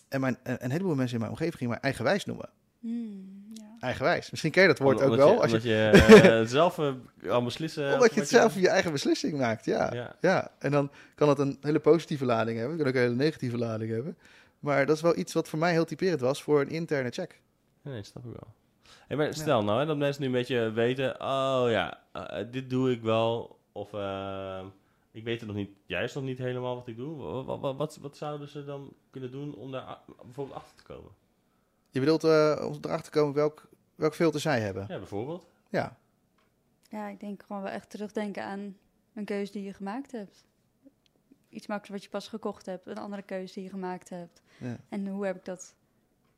en 0.09 0.21
mijn, 0.21 0.37
en 0.43 0.65
een 0.65 0.71
heleboel 0.71 0.95
mensen 0.95 1.15
in 1.15 1.21
mijn 1.21 1.33
omgeving 1.33 1.57
gingen 1.57 1.73
mij 1.73 1.83
eigenwijs 1.83 2.25
noemen. 2.25 2.49
Hmm, 2.81 3.45
ja. 3.55 3.72
Eigenwijs. 3.83 4.31
Misschien 4.31 4.51
ken 4.51 4.63
je 4.63 4.69
dat 4.69 4.79
woord 4.79 5.01
Om- 5.01 5.11
ook 5.11 5.17
wel. 5.17 5.33
Je, 5.33 5.41
als 5.41 5.51
je, 5.51 5.69
je 5.69 5.91
eh, 6.41 6.47
zelf 6.47 6.79
eh, 6.79 7.31
al 7.31 7.45
beslissen... 7.45 7.93
omdat 7.93 8.15
je 8.15 8.21
het 8.21 8.29
zelf 8.29 8.55
je 8.55 8.69
eigen 8.69 8.93
beslissing 8.93 9.39
maakt, 9.39 9.65
ja. 9.65 9.93
Ja. 9.93 10.17
Ja, 10.21 10.51
en 10.59 10.71
dan 10.71 10.91
kan 11.15 11.29
het 11.29 11.39
een 11.39 11.59
hele 11.61 11.81
positieve 11.81 12.25
lading 12.25 12.59
hebben. 12.59 12.77
Kan 12.77 12.87
ook 12.87 12.95
een 12.95 13.01
hele 13.01 13.15
negatieve 13.15 13.59
lading 13.59 13.91
hebben. 13.91 14.17
Maar 14.59 14.87
dat 14.87 14.97
is 14.97 15.03
wel 15.03 15.19
iets 15.19 15.33
wat 15.33 15.49
voor 15.49 15.59
mij 15.59 15.73
heel 15.73 15.85
typerend 15.85 16.21
was 16.21 16.43
voor 16.43 16.61
een 16.61 16.69
interne 16.69 17.11
check. 17.11 17.41
Nee, 17.83 18.03
snap 18.03 18.25
ik 18.25 18.31
wel. 18.31 18.55
Hey, 19.07 19.17
maar 19.17 19.35
stel 19.35 19.65
nou 19.65 19.81
hè, 19.81 19.87
dat 19.87 19.97
mensen 19.97 20.21
nu 20.21 20.27
een 20.27 20.33
beetje 20.33 20.71
weten... 20.73 21.21
Oh 21.21 21.65
ja, 21.69 21.99
eh, 22.13 22.45
dit 22.51 22.71
doe 22.71 22.91
ik 22.91 23.03
wel. 23.03 23.59
Of 23.73 23.89
ik 25.11 25.25
weet 25.25 25.39
het 25.41 25.49
nog 25.49 25.57
niet, 25.57 25.71
juist 25.87 26.15
nog 26.15 26.25
niet 26.25 26.39
helemaal 26.39 26.75
wat 26.75 26.89
ik 26.89 26.97
doe. 26.97 27.17
Wat, 27.45 27.61
wat, 27.61 27.77
wat, 27.77 27.99
wat 28.01 28.17
zouden 28.17 28.49
ze 28.49 28.65
dan 28.65 28.93
kunnen 29.11 29.31
doen 29.31 29.55
om 29.55 29.71
daar 29.71 29.99
bijvoorbeeld 30.25 30.57
achter 30.57 30.77
te 30.77 30.83
komen? 30.83 31.11
Je 31.91 32.01
bedoelt 32.01 32.25
om 32.25 32.31
erachter 32.81 33.03
te 33.03 33.19
komen 33.19 33.35
welk, 33.35 33.69
welk 34.03 34.15
filter 34.15 34.41
zij 34.41 34.61
hebben. 34.61 34.85
Ja, 34.89 34.99
bijvoorbeeld. 34.99 35.47
Ja, 35.69 35.97
ja, 36.89 37.09
ik 37.09 37.21
denk 37.21 37.43
gewoon 37.43 37.63
wel 37.63 37.71
echt 37.71 37.91
terugdenken 37.91 38.45
aan 38.45 38.77
een 39.15 39.25
keuze 39.25 39.53
die 39.53 39.63
je 39.63 39.73
gemaakt 39.73 40.13
hebt. 40.13 40.45
Iets 41.49 41.67
makkelijks 41.67 41.91
wat 41.91 42.03
je 42.05 42.09
pas 42.19 42.29
gekocht 42.29 42.67
hebt, 42.67 42.87
een 42.87 42.99
andere 42.99 43.23
keuze 43.23 43.55
die 43.55 43.63
je 43.63 43.69
gemaakt 43.69 44.09
hebt. 44.09 44.43
ja. 44.59 44.77
En 44.89 45.07
hoe 45.07 45.27
heb 45.27 45.37
ik 45.37 45.45
dat 45.45 45.75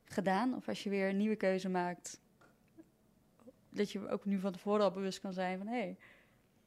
gedaan? 0.05 0.55
Of 0.55 0.67
als 0.67 0.83
je 0.83 0.89
weer 0.89 1.09
een 1.09 1.17
nieuwe 1.17 1.35
keuze 1.35 1.69
maakt, 1.69 2.21
dat 3.69 3.91
je 3.91 4.09
ook 4.09 4.25
nu 4.25 4.39
van 4.39 4.51
tevoren 4.51 4.81
al 4.83 4.91
bewust 4.91 5.19
kan 5.19 5.33
zijn 5.33 5.57
van, 5.57 5.67
hé, 5.67 5.73
hey, 5.77 5.97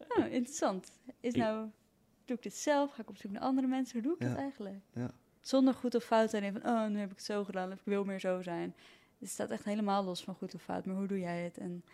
oh, 0.08 0.32
interessant. 0.32 0.90
Is 1.20 1.34
nou, 1.34 1.68
doe 2.24 2.36
ik 2.36 2.42
dit 2.42 2.54
zelf? 2.54 2.92
Ga 2.92 3.02
ik 3.02 3.08
op 3.08 3.16
zoek 3.16 3.30
naar 3.30 3.42
andere 3.42 3.66
mensen? 3.66 3.92
Hoe 3.94 4.02
doe 4.02 4.14
ik 4.16 4.22
Ja. 4.22 4.28
dat 4.28 4.38
eigenlijk? 4.38 4.80
Ja. 4.92 5.10
Zonder 5.40 5.74
goed 5.74 5.94
of 5.94 6.04
fout 6.04 6.30
te 6.30 6.40
denken 6.40 6.60
van, 6.62 6.70
oh, 6.70 6.86
nu 6.88 6.98
heb 6.98 7.10
ik 7.10 7.16
het 7.16 7.24
zo 7.24 7.44
gedaan, 7.44 7.72
of 7.72 7.78
ik 7.78 7.84
wil 7.84 8.04
meer 8.04 8.20
zo 8.20 8.42
zijn. 8.42 8.74
Het 9.18 9.28
staat 9.28 9.50
echt 9.50 9.64
helemaal 9.64 10.04
los 10.04 10.24
van 10.24 10.34
goed 10.34 10.54
of 10.54 10.62
fout, 10.62 10.84
maar 10.84 10.96
hoe 10.96 11.06
doe 11.06 11.18
jij 11.20 11.42
het? 11.42 11.58
En 11.58 11.84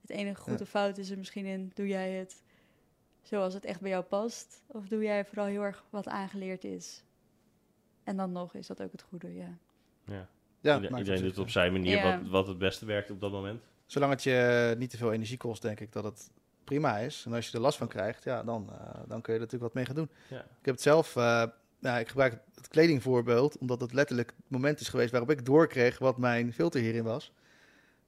het 0.00 0.10
enige 0.10 0.40
goed 0.40 0.58
Ja. 0.58 0.64
of 0.64 0.68
fout 0.68 0.98
is 0.98 1.10
er 1.10 1.16
misschien 1.18 1.46
in, 1.46 1.70
doe 1.74 1.86
jij 1.88 2.10
het 2.12 2.42
zoals 3.22 3.54
het 3.54 3.64
echt 3.64 3.80
bij 3.80 3.90
jou 3.90 4.04
past? 4.04 4.62
Of 4.66 4.88
doe 4.88 5.02
jij 5.02 5.24
vooral 5.24 5.46
heel 5.46 5.62
erg 5.62 5.84
wat 5.90 6.08
aangeleerd 6.08 6.64
is? 6.64 7.02
En 8.04 8.16
dan 8.16 8.32
nog 8.32 8.54
is 8.54 8.66
dat 8.66 8.82
ook 8.82 8.92
het 8.92 9.02
goede, 9.02 9.34
ja. 9.34 9.58
Ja. 10.04 10.28
ja 10.60 10.74
Ieder- 10.80 10.98
Iedereen 10.98 11.22
doet 11.22 11.34
zich, 11.34 11.42
op 11.42 11.50
zijn 11.50 11.72
manier 11.72 11.96
Ja. 11.96 12.18
wat, 12.20 12.28
wat 12.30 12.46
het 12.46 12.58
beste 12.58 12.86
werkt 12.86 13.10
op 13.10 13.20
dat 13.20 13.30
moment. 13.30 13.62
Zolang 13.86 14.12
het 14.12 14.22
je 14.22 14.74
niet 14.78 14.90
te 14.90 14.96
veel 14.96 15.12
energie 15.12 15.36
kost, 15.36 15.62
denk 15.62 15.80
ik 15.80 15.92
dat 15.92 16.04
het 16.04 16.30
prima 16.64 16.98
is. 16.98 17.22
En 17.26 17.32
als 17.32 17.46
je 17.48 17.52
er 17.56 17.60
last 17.62 17.78
van 17.78 17.88
krijgt, 17.88 18.24
ja, 18.24 18.42
dan, 18.42 18.70
eh, 18.72 18.78
dan 19.08 19.20
kun 19.20 19.32
je 19.34 19.38
er 19.40 19.44
natuurlijk 19.44 19.62
wat 19.62 19.74
mee 19.74 19.84
gaan 19.84 19.94
doen. 19.94 20.10
Ja. 20.28 20.40
Ik 20.40 20.64
heb 20.64 20.74
het 20.74 20.82
zelf, 20.82 21.16
eh, 21.16 21.44
nou, 21.78 21.98
ik 22.00 22.08
gebruik 22.08 22.38
het 22.54 22.68
kledingvoorbeeld, 22.68 23.58
omdat 23.58 23.80
het 23.80 23.92
letterlijk 23.92 24.28
het 24.36 24.50
moment 24.50 24.80
is 24.80 24.88
geweest 24.88 25.10
waarop 25.10 25.30
ik 25.30 25.44
doorkreeg 25.44 25.98
wat 25.98 26.18
mijn 26.18 26.52
filter 26.52 26.80
hierin 26.80 27.04
was. 27.04 27.32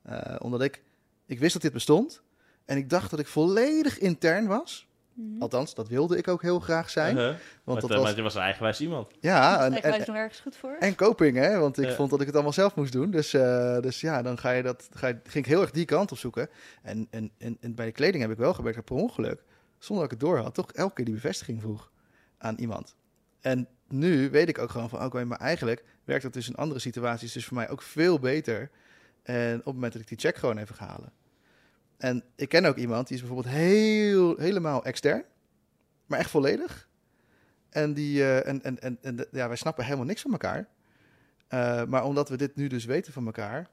Eh, 0.02 0.36
omdat 0.38 0.62
ik, 0.62 0.82
ik 1.26 1.38
wist 1.38 1.52
dat 1.52 1.62
dit 1.62 1.72
bestond 1.72 2.22
en 2.64 2.76
ik 2.76 2.90
dacht 2.90 3.10
dat 3.10 3.18
ik 3.20 3.26
volledig 3.26 3.98
intern 3.98 4.46
was. 4.46 4.86
Mhm. 5.12 5.42
Althans, 5.42 5.74
dat 5.74 5.88
wilde 5.88 6.16
ik 6.16 6.28
ook 6.28 6.42
heel 6.42 6.60
graag 6.60 6.90
zijn. 6.90 7.16
Uh-huh. 7.16 7.28
Want 7.28 7.40
Want 7.64 7.80
dat 7.80 7.90
uh, 7.90 7.96
was, 7.96 8.06
Maar 8.06 8.16
je 8.16 8.22
was 8.22 8.34
een 8.34 8.40
eigenwijs 8.40 8.80
iemand. 8.80 9.10
ja, 9.20 9.64
en, 9.64 9.82
wijs 9.82 10.06
nog 10.06 10.16
ergens 10.16 10.40
goed 10.40 10.56
voor? 10.56 10.76
en 10.78 10.94
coping, 10.94 11.36
hè? 11.36 11.58
Want 11.58 11.78
ik 11.78 11.84
Ja. 11.84 11.94
vond 11.94 12.10
dat 12.10 12.20
ik 12.20 12.26
het 12.26 12.34
allemaal 12.34 12.52
zelf 12.52 12.74
moest 12.74 12.92
doen. 12.92 13.10
Dus, 13.10 13.34
eh, 13.34 13.80
dus 13.80 14.00
ja, 14.00 14.22
dan 14.22 14.38
ga 14.38 14.50
je 14.50 14.62
dat, 14.62 14.88
ga 14.92 15.06
je, 15.06 15.18
ging 15.24 15.44
ik 15.44 15.50
heel 15.50 15.60
erg 15.60 15.70
die 15.70 15.84
kant 15.84 16.12
op 16.12 16.18
zoeken. 16.18 16.48
En, 16.82 17.06
en, 17.10 17.30
en, 17.38 17.56
en 17.60 17.74
bij 17.74 17.86
de 17.86 17.92
kleding 17.92 18.22
heb 18.22 18.32
ik 18.32 18.38
wel 18.38 18.54
gewerkt 18.54 18.84
per 18.84 18.96
ongeluk. 18.96 19.42
Zonder 19.78 20.04
dat 20.04 20.12
ik 20.14 20.20
het 20.20 20.28
door 20.28 20.38
had. 20.38 20.54
Toch 20.54 20.72
elke 20.72 20.94
keer 20.94 21.04
die 21.04 21.14
bevestiging 21.14 21.60
vroeg 21.60 21.90
aan 22.38 22.56
iemand. 22.56 22.96
En 23.40 23.68
nu 23.88 24.30
weet 24.30 24.48
ik 24.48 24.58
ook 24.58 24.70
gewoon 24.70 24.88
van, 24.88 25.04
oké, 25.04 25.24
maar 25.24 25.38
eigenlijk 25.38 25.84
werkt 26.04 26.22
dat 26.22 26.32
dus 26.32 26.48
in 26.48 26.54
andere 26.54 26.80
situaties 26.80 27.32
dus 27.32 27.46
voor 27.46 27.56
mij 27.56 27.68
ook 27.68 27.82
veel 27.82 28.18
beter. 28.18 28.70
En 29.22 29.58
op 29.58 29.64
het 29.64 29.74
moment 29.74 29.92
dat 29.92 30.02
ik 30.02 30.08
die 30.08 30.18
check 30.18 30.36
gewoon 30.36 30.58
even 30.58 30.74
ga 30.74 30.86
halen. 30.86 31.12
En 31.96 32.24
ik 32.36 32.48
ken 32.48 32.64
ook 32.64 32.76
iemand 32.76 33.06
die 33.06 33.16
is 33.16 33.22
bijvoorbeeld 33.22 33.54
heel, 33.54 34.36
helemaal 34.36 34.84
extern, 34.84 35.24
maar 36.06 36.18
echt 36.18 36.30
volledig. 36.30 36.88
En, 37.70 37.94
die, 37.94 38.22
eh, 38.22 38.46
en, 38.46 38.62
en, 38.62 38.80
en, 38.80 38.98
en 39.02 39.26
ja, 39.30 39.48
wij 39.48 39.56
snappen 39.56 39.84
helemaal 39.84 40.06
niks 40.06 40.22
van 40.22 40.30
elkaar. 40.32 40.68
Eh, 41.48 41.84
maar 41.84 42.04
omdat 42.04 42.28
we 42.28 42.36
dit 42.36 42.56
nu 42.56 42.66
dus 42.66 42.84
weten 42.84 43.12
van 43.12 43.26
elkaar, 43.26 43.68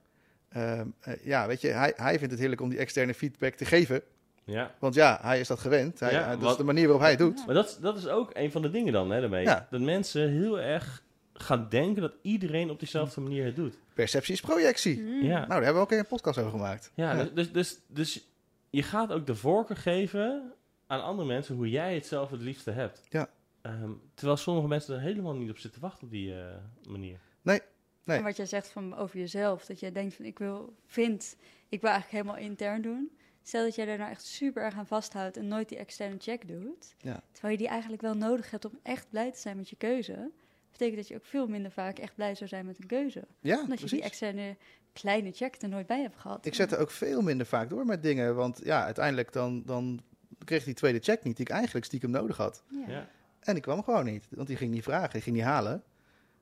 eh, 0.50 0.82
ja, 1.24 1.48
weet 1.48 1.62
je, 1.62 1.68
hij, 1.68 1.94
hij 1.96 2.18
vindt 2.18 2.32
het 2.32 2.40
heerlijk 2.40 2.62
om 2.62 2.70
die 2.70 2.80
externe 2.80 3.14
feedback 3.14 3.54
te 3.54 3.66
geven. 3.66 4.02
Ja. 4.46 4.72
Want 4.80 4.94
ja, 4.96 5.20
hij 5.22 5.40
is 5.40 5.48
dat 5.48 5.60
gewend. 5.60 6.00
Hij, 6.00 6.12
Ja, 6.12 6.30
dat 6.32 6.40
wat- 6.40 6.52
is 6.52 6.58
de 6.58 6.64
manier 6.64 6.84
waarop 6.84 7.02
hij 7.02 7.10
het 7.10 7.20
doet. 7.20 7.38
Ja. 7.40 7.46
Maar 7.46 7.56
dat, 7.56 7.78
dat 7.82 7.98
is 7.98 8.08
ook 8.08 8.30
een 8.34 8.52
van 8.52 8.62
de 8.62 8.70
dingen 8.72 8.94
dan, 8.94 9.10
hè, 9.12 9.20
daarmee. 9.22 9.44
Ja. 9.44 9.68
Dat 9.70 9.82
mensen 9.82 10.30
heel 10.30 10.60
erg 10.60 11.04
gaan 11.34 11.68
denken 11.70 12.02
dat 12.02 12.14
iedereen 12.22 12.70
op 12.70 12.80
diezelfde 12.80 13.22
manier 13.22 13.46
het 13.46 13.56
doet. 13.56 13.78
Perceptie 13.94 14.34
is 14.34 14.42
projectie. 14.42 15.02
Mm. 15.02 15.22
Ja. 15.24 15.38
Nou, 15.38 15.48
daar 15.48 15.64
hebben 15.64 15.74
we 15.74 15.80
ook 15.80 15.92
een 15.92 16.06
podcast 16.08 16.38
over 16.38 16.52
gemaakt. 16.52 16.92
Ja, 16.94 17.12
Ja. 17.14 17.24
Dus, 17.24 17.32
dus, 17.34 17.52
dus, 17.52 17.80
dus 17.88 18.28
je 18.70 18.84
gaat 18.84 19.12
ook 19.12 19.26
de 19.28 19.36
voorkeur 19.36 19.78
geven 19.78 20.54
aan 20.88 21.04
andere 21.04 21.28
mensen 21.28 21.56
hoe 21.56 21.70
jij 21.70 21.94
het 21.96 22.06
zelf 22.06 22.32
het 22.32 22.42
liefste 22.42 22.72
hebt. 22.72 23.02
Ja. 23.10 23.30
Ehm, 23.62 23.90
terwijl 24.14 24.38
sommige 24.38 24.68
mensen 24.68 24.96
er 24.96 25.02
helemaal 25.02 25.36
niet 25.36 25.50
op 25.50 25.58
zitten 25.58 25.82
wachten 25.82 26.04
op 26.04 26.12
die 26.12 26.34
eh, 26.40 26.46
manier. 26.90 27.20
Nee. 27.42 27.62
En 28.06 28.24
wat 28.24 28.36
jij 28.38 28.46
zegt 28.46 28.68
van 28.68 28.96
over 28.98 29.20
jezelf, 29.20 29.66
dat 29.66 29.80
jij 29.80 29.92
denkt 29.92 30.16
van 30.16 30.26
ik 30.26 30.40
wil, 30.40 30.74
vind, 30.86 31.36
ik 31.70 31.82
wil 31.82 31.90
eigenlijk 31.90 32.24
helemaal 32.24 32.44
intern 32.50 32.82
doen. 32.82 33.12
Stel 33.48 33.64
dat 33.64 33.76
jij 33.76 33.86
daar 33.86 33.98
nou 33.98 34.10
echt 34.10 34.26
super 34.26 34.64
erg 34.64 34.76
aan 34.76 34.88
vasthoudt 34.88 35.38
en 35.38 35.48
nooit 35.48 35.70
die 35.70 35.78
externe 35.78 36.16
check 36.20 36.48
doet. 36.48 36.96
Ja. 36.98 37.24
Terwijl 37.32 37.54
je 37.54 37.60
die 37.60 37.68
eigenlijk 37.68 38.02
wel 38.02 38.14
nodig 38.14 38.52
hebt 38.52 38.66
om 38.66 38.80
echt 38.84 39.10
blij 39.10 39.32
te 39.32 39.40
zijn 39.40 39.58
met 39.58 39.70
je 39.70 39.76
keuze. 39.76 40.32
Betekent 40.72 40.98
dat 40.98 41.08
je 41.08 41.16
ook 41.16 41.26
veel 41.26 41.48
minder 41.48 41.72
vaak 41.72 42.00
echt 42.00 42.16
blij 42.16 42.36
zou 42.36 42.50
zijn 42.50 42.66
met 42.66 42.80
een 42.80 42.88
keuze. 42.88 43.28
Ja, 43.40 43.62
Omdat 43.62 43.80
je 43.80 43.88
die 43.88 44.02
externe 44.02 44.58
kleine 44.94 45.32
check 45.32 45.62
er 45.62 45.70
nooit 45.70 45.88
bij 45.88 46.02
hebt 46.02 46.16
gehad. 46.18 46.46
Ik 46.46 46.54
zet 46.54 46.72
er 46.72 46.80
ook 46.80 46.92
veel 46.92 47.22
minder 47.22 47.46
vaak 47.46 47.70
door 47.70 47.86
met 47.86 48.04
dingen. 48.04 48.36
Want 48.36 48.62
ja, 48.64 48.84
uiteindelijk 48.84 49.34
dan, 49.34 49.64
dan 49.66 50.02
kreeg 50.46 50.64
die 50.64 50.74
tweede 50.74 51.00
check 51.00 51.24
niet 51.24 51.38
die 51.38 51.46
ik 51.46 51.52
eigenlijk 51.52 51.86
stiekem 51.86 52.10
nodig 52.10 52.38
had. 52.38 52.64
Ja. 52.70 52.88
Ja. 52.88 53.10
En 53.40 53.56
ik 53.56 53.62
kwam 53.62 53.84
gewoon 53.84 54.06
niet. 54.06 54.28
Want 54.30 54.48
die 54.48 54.58
ging 54.58 54.72
niet 54.72 54.84
vragen, 54.84 55.12
die 55.12 55.22
ging 55.22 55.36
niet 55.36 55.46
halen. 55.46 55.84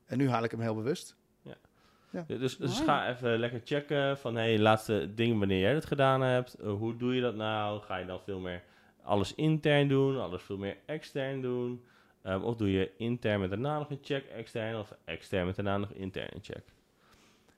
En 0.05 0.17
nu 0.17 0.29
haal 0.29 0.43
ik 0.43 0.51
hem 0.51 0.61
heel 0.61 0.75
bewust. 0.75 1.15
Ja. 2.13 2.23
Dus, 2.27 2.57
dus 2.57 2.73
Mooi. 2.73 2.83
ga 2.83 3.09
even 3.09 3.39
lekker 3.39 3.61
checken 3.63 4.17
van, 4.17 4.35
hey, 4.35 4.59
laatste 4.59 5.13
ding 5.15 5.39
wanneer 5.39 5.59
jij 5.59 5.73
dat 5.73 5.85
gedaan 5.85 6.21
hebt. 6.21 6.53
Eh, 6.53 6.71
hoe 6.71 6.97
doe 6.97 7.15
je 7.15 7.21
dat 7.21 7.35
nou? 7.35 7.81
Ga 7.81 7.97
je 7.97 8.05
dan 8.05 8.19
veel 8.23 8.39
meer 8.39 8.63
alles 9.03 9.35
intern 9.35 9.87
doen, 9.87 10.19
alles 10.19 10.41
veel 10.41 10.57
meer 10.57 10.77
extern 10.85 11.41
doen? 11.41 11.83
Ehm, 12.21 12.41
of 12.41 12.55
doe 12.55 12.71
je 12.71 12.91
intern 12.97 13.39
met 13.39 13.49
daarna 13.49 13.77
nog 13.77 13.89
een 13.89 13.99
check 14.01 14.25
extern, 14.25 14.79
of 14.79 14.93
extern 15.05 15.45
met 15.45 15.55
daarna 15.55 15.77
nog 15.77 15.91
intern 15.91 16.29
een 16.33 16.43
check? 16.43 16.63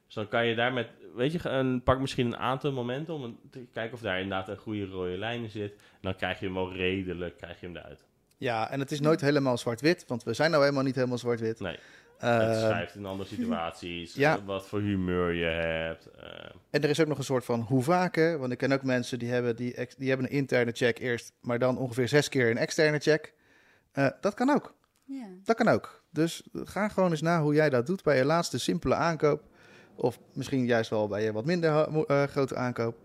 Dus 0.06 0.16
dan 0.16 0.28
kan 0.28 0.46
je 0.46 0.56
daar 0.56 0.74
met, 0.74 0.88
weet 1.16 1.32
je, 1.32 1.50
een, 1.50 1.84
pak 1.84 2.00
misschien 2.00 2.26
een 2.26 2.38
aantal 2.38 2.72
momenten 2.72 3.14
om 3.14 3.40
te 3.52 3.66
kijken 3.74 3.94
of 3.94 4.02
daar 4.02 4.20
inderdaad 4.22 4.50
een 4.50 4.58
goede 4.58 4.86
rode 4.86 5.18
lijn 5.18 5.42
in 5.42 5.50
zit. 5.50 5.72
En 5.72 6.00
dan 6.02 6.16
krijg 6.16 6.40
je 6.40 6.46
hem 6.46 6.56
wel 6.56 6.74
redelijk, 6.74 7.38
krijg 7.38 7.60
je 7.60 7.66
hem 7.66 7.76
eruit. 7.76 8.06
Ja, 8.38 8.70
en 8.72 8.80
het 8.80 8.92
is 8.92 9.00
nooit 9.00 9.22
helemaal 9.22 9.58
zwart-wit, 9.58 10.06
want 10.08 10.24
we 10.24 10.34
zijn 10.34 10.52
nou 10.52 10.64
helemaal 10.64 10.84
niet 10.84 10.96
helemaal 10.96 11.18
zwart-wit. 11.18 11.60
Nee, 11.60 11.80
het 12.18 12.60
schrijft 12.60 12.96
in 12.96 13.06
andere 13.06 13.30
situaties, 13.30 14.14
ja. 14.14 14.36
eh, 14.38 14.46
wat 14.46 14.68
voor 14.68 14.80
humeur 14.80 15.32
je 15.34 15.46
hebt. 15.46 16.06
eh, 16.06 16.50
en 16.70 16.82
er 16.84 16.90
is 16.90 17.00
ook 17.02 17.08
nog 17.08 17.18
een 17.18 17.24
soort 17.24 17.46
van 17.46 17.60
hoe 17.60 17.84
vaker, 17.84 18.38
want 18.40 18.52
ik 18.52 18.58
ken 18.58 18.72
ook 18.72 18.84
mensen 18.84 19.20
die 19.20 19.30
hebben, 19.30 19.56
die, 19.56 19.74
ex- 19.74 19.96
die 19.96 20.08
hebben 20.10 20.26
een 20.28 20.32
interne 20.38 20.72
check 20.72 21.00
eerst, 21.00 21.34
maar 21.42 21.60
dan 21.60 21.78
ongeveer 21.78 22.08
zes 22.08 22.30
keer 22.30 22.50
een 22.52 22.58
externe 22.58 23.00
check. 23.00 23.34
Eh, 23.92 24.08
dat 24.22 24.34
kan 24.34 24.50
ook. 24.50 24.76
Ja. 25.04 25.28
Dat 25.44 25.56
kan 25.56 25.68
ook. 25.68 26.04
Dus 26.12 26.44
ga 26.54 26.88
gewoon 26.88 27.12
eens 27.12 27.22
na 27.22 27.42
hoe 27.42 27.54
jij 27.54 27.70
dat 27.70 27.86
doet 27.88 28.04
bij 28.04 28.18
je 28.18 28.26
laatste 28.26 28.60
simpele 28.60 28.96
aankoop. 28.96 29.44
Of 29.96 30.20
misschien 30.34 30.66
juist 30.66 30.90
wel 30.90 31.08
bij 31.08 31.24
je 31.24 31.32
wat 31.32 31.46
minder 31.46 31.72
eh, 32.06 32.24
grote 32.24 32.56
aankoop. 32.56 32.98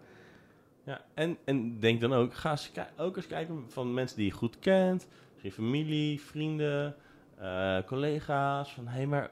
Ja, 0.84 1.04
en, 1.14 1.36
en 1.44 1.80
denk 1.80 2.00
dan 2.00 2.12
ook, 2.12 2.34
ga 2.34 2.50
eens 2.50 2.70
ook 2.96 3.16
eens 3.16 3.26
kijken 3.26 3.64
van 3.68 3.94
mensen 3.94 4.16
die 4.16 4.26
je 4.26 4.32
goed 4.32 4.58
kent, 4.58 5.06
misschien 5.32 5.52
familie, 5.52 6.20
vrienden, 6.20 6.94
eh, 7.40 7.78
collega's. 7.86 8.74
Van 8.74 8.86
hé, 8.88 8.96
hey, 8.96 9.06
maar 9.06 9.30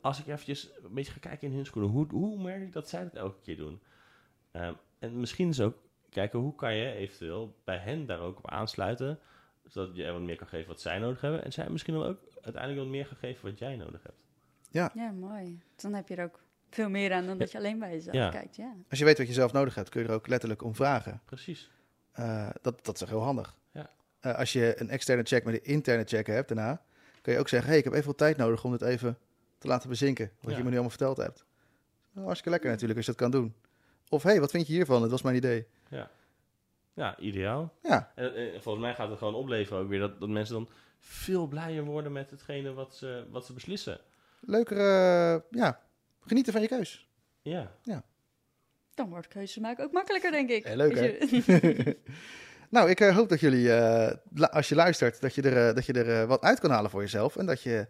als 0.00 0.18
ik 0.20 0.26
eventjes 0.26 0.70
een 0.82 0.94
beetje 0.94 1.12
ga 1.12 1.18
kijken 1.18 1.48
in 1.48 1.54
hun 1.54 1.66
schoenen, 1.66 1.90
hoe, 1.90 2.06
hoe 2.10 2.42
merk 2.42 2.62
ik 2.62 2.72
dat 2.72 2.88
zij 2.88 3.02
dat 3.02 3.14
elke 3.14 3.40
keer 3.42 3.56
doen? 3.56 3.80
Ehm, 4.50 4.72
en 4.98 5.20
misschien 5.20 5.48
is 5.48 5.60
ook 5.60 5.76
kijken 6.10 6.38
hoe 6.38 6.54
kan 6.54 6.74
je 6.74 6.92
eventueel 6.92 7.56
bij 7.64 7.76
hen 7.78 8.06
daar 8.06 8.20
ook 8.20 8.38
op 8.38 8.50
aansluiten, 8.50 9.18
zodat 9.64 9.96
je 9.96 10.12
wat 10.12 10.20
meer 10.20 10.36
kan 10.36 10.46
geven 10.46 10.68
wat 10.68 10.80
zij 10.80 10.98
nodig 10.98 11.20
hebben. 11.20 11.44
En 11.44 11.52
zij 11.52 11.68
misschien 11.70 11.94
dan 11.94 12.04
ook 12.04 12.18
uiteindelijk 12.42 12.82
wat 12.82 12.90
meer 12.92 13.06
gaan 13.06 13.16
geven 13.16 13.48
wat 13.50 13.58
jij 13.58 13.76
nodig 13.76 14.02
hebt. 14.02 14.18
ja, 14.94 15.10
mooi. 15.10 15.60
Dan 15.76 15.94
heb 15.94 16.08
je 16.08 16.16
er 16.16 16.24
ook 16.24 16.44
veel 16.70 16.88
meer 16.90 17.12
aan 17.12 17.26
dan 17.26 17.38
dat 17.38 17.52
je 17.52 17.58
alleen 17.58 17.78
bij 17.78 17.90
jezelf 17.90 18.16
Ja. 18.16 18.28
kijkt. 18.28 18.56
Ja. 18.56 18.74
Als 18.90 18.98
je 18.98 19.04
weet 19.04 19.18
wat 19.18 19.26
je 19.26 19.32
zelf 19.32 19.52
nodig 19.52 19.74
hebt, 19.74 19.88
kun 19.88 20.02
je 20.02 20.08
er 20.08 20.14
ook 20.14 20.26
letterlijk 20.28 20.62
om 20.62 20.74
vragen. 20.74 21.20
Precies. 21.24 21.70
Eh, 22.12 22.50
dat, 22.62 22.84
dat 22.84 23.00
is 23.00 23.08
heel 23.08 23.22
handig. 23.22 23.56
Ja. 23.72 23.90
Eh, 24.20 24.34
als 24.38 24.52
je 24.52 24.80
een 24.80 24.90
externe 24.90 25.22
check 25.22 25.44
met 25.44 25.54
een 25.54 25.64
interne 25.64 26.04
check 26.04 26.26
hebt 26.26 26.48
daarna, 26.48 26.82
kun 27.26 27.34
je 27.34 27.40
ook 27.40 27.48
zeggen, 27.48 27.68
hey, 27.68 27.78
ik 27.78 27.84
heb 27.84 27.92
even 27.92 28.06
wat 28.06 28.18
tijd 28.18 28.36
nodig 28.36 28.64
om 28.64 28.70
dit 28.70 28.82
even 28.82 29.18
te 29.58 29.66
laten 29.68 29.88
bezinken. 29.88 30.30
Wat 30.40 30.50
Ja. 30.50 30.56
je 30.56 30.62
me 30.62 30.68
nu 30.68 30.74
allemaal 30.74 30.90
verteld 30.90 31.16
hebt. 31.16 31.44
Nou, 32.12 32.24
hartstikke 32.24 32.50
lekker 32.50 32.70
natuurlijk 32.70 32.96
als 32.96 33.06
je 33.06 33.12
dat 33.12 33.20
kan 33.20 33.30
doen. 33.40 33.54
Of 34.08 34.22
hey, 34.22 34.40
wat 34.40 34.50
vind 34.50 34.66
je 34.66 34.72
hiervan? 34.72 35.02
Het 35.02 35.10
was 35.10 35.22
mijn 35.22 35.36
idee. 35.36 35.66
Ja, 36.94 37.18
ideaal. 37.18 37.74
Ja, 37.82 38.12
En, 38.14 38.34
en 38.34 38.62
volgens 38.62 38.84
mij 38.84 38.94
gaat 38.94 39.08
het 39.08 39.18
gewoon 39.18 39.34
opleveren 39.34 39.82
ook 39.82 39.88
weer 39.88 39.98
dat, 40.00 40.20
dat 40.20 40.28
mensen 40.28 40.54
dan 40.54 40.68
veel 41.00 41.46
blijer 41.46 41.84
worden 41.84 42.12
met 42.12 42.30
hetgene 42.30 42.72
wat 42.72 42.94
ze, 42.94 43.26
wat 43.30 43.46
ze 43.46 43.52
beslissen. 43.52 44.00
leuker, 44.40 44.76
eh, 44.78 45.40
ja, 45.50 45.80
genieten 46.20 46.52
van 46.52 46.62
je 46.62 46.68
keus. 46.68 47.08
Ja, 47.42 47.72
Dan 48.94 49.08
wordt 49.08 49.28
keuzes 49.28 49.58
maken 49.62 49.84
ook 49.84 49.92
makkelijker, 49.92 50.30
denk 50.30 50.50
ik. 50.50 50.64
Heel 50.66 50.76
leuk, 50.76 50.90
Als 51.20 51.30
je- 51.30 51.96
nou, 52.70 52.90
ik 52.90 53.00
eh, 53.00 53.14
hoop 53.16 53.28
dat 53.28 53.40
jullie, 53.40 53.72
eh, 53.72 54.16
als 54.50 54.68
je 54.68 54.74
luistert, 54.74 55.20
dat 55.20 55.34
je 55.34 55.42
er, 55.42 55.68
eh, 55.68 55.74
dat 55.74 55.86
je 55.86 55.92
er 55.92 56.26
wat 56.26 56.42
uit 56.42 56.60
kan 56.60 56.70
halen 56.70 56.90
voor 56.90 57.00
jezelf. 57.00 57.36
En 57.36 57.46
dat 57.46 57.62
je 57.62 57.86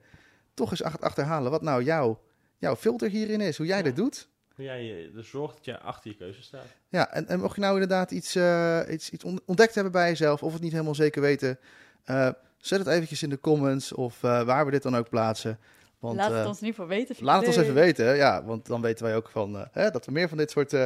toch 0.55 0.71
eens 0.71 0.81
gaat 0.81 1.01
achterhalen 1.01 1.51
wat 1.51 1.63
nou 1.63 1.83
jouw, 1.83 2.21
jouw 2.59 2.77
filter 2.77 3.09
hierin 3.11 3.41
is. 3.41 3.57
Hoe 3.57 3.67
jij 3.67 3.77
Ja. 3.77 3.83
dit 3.83 3.97
doet. 3.97 4.29
hoe 4.55 4.65
jij 4.65 5.11
er 5.17 5.25
zorgt 5.25 5.55
dat 5.57 5.65
je 5.65 5.79
achter 5.81 6.11
je 6.11 6.17
keuze 6.17 6.43
staat. 6.43 6.65
Ja, 6.89 7.13
en, 7.13 7.27
en 7.29 7.41
mocht 7.41 7.55
je 7.55 7.61
nou 7.61 7.73
inderdaad 7.73 8.11
iets, 8.11 8.35
eh, 8.35 8.81
iets, 8.91 9.11
iets 9.11 9.25
on- 9.25 9.41
ontdekt 9.47 9.75
hebben 9.75 9.93
bij 9.93 10.09
jezelf, 10.09 10.43
of 10.43 10.53
het 10.53 10.63
niet 10.63 10.73
helemaal 10.73 10.95
zeker 10.95 11.23
weten, 11.23 11.59
eh, 12.05 12.29
zet 12.59 12.79
het 12.79 12.89
eventjes 12.89 13.23
in 13.23 13.31
de 13.31 13.41
comments 13.41 13.93
of 13.93 14.23
eh, 14.23 14.43
waar 14.43 14.65
we 14.65 14.71
dit 14.71 14.83
dan 14.83 14.97
ook 14.97 15.09
plaatsen. 15.09 15.59
Want, 15.99 16.17
laat 16.17 16.31
het 16.33 16.47
ons 16.47 16.61
in 16.61 16.67
ieder 16.67 16.81
geval 16.83 16.97
weten. 16.99 17.17
laat 17.25 17.39
het 17.39 17.47
ons 17.47 17.57
even 17.57 17.75
weten, 17.75 18.17
ja, 18.17 18.45
want 18.45 18.67
dan 18.67 18.81
weten 18.81 19.05
wij 19.05 19.17
ook 19.17 19.29
van, 19.29 19.57
eh, 19.57 19.63
hè, 19.73 19.91
dat 19.91 20.05
we 20.07 20.13
meer 20.13 20.29
van 20.29 20.39
dit 20.39 20.51
soort 20.51 20.73
eh, 20.73 20.85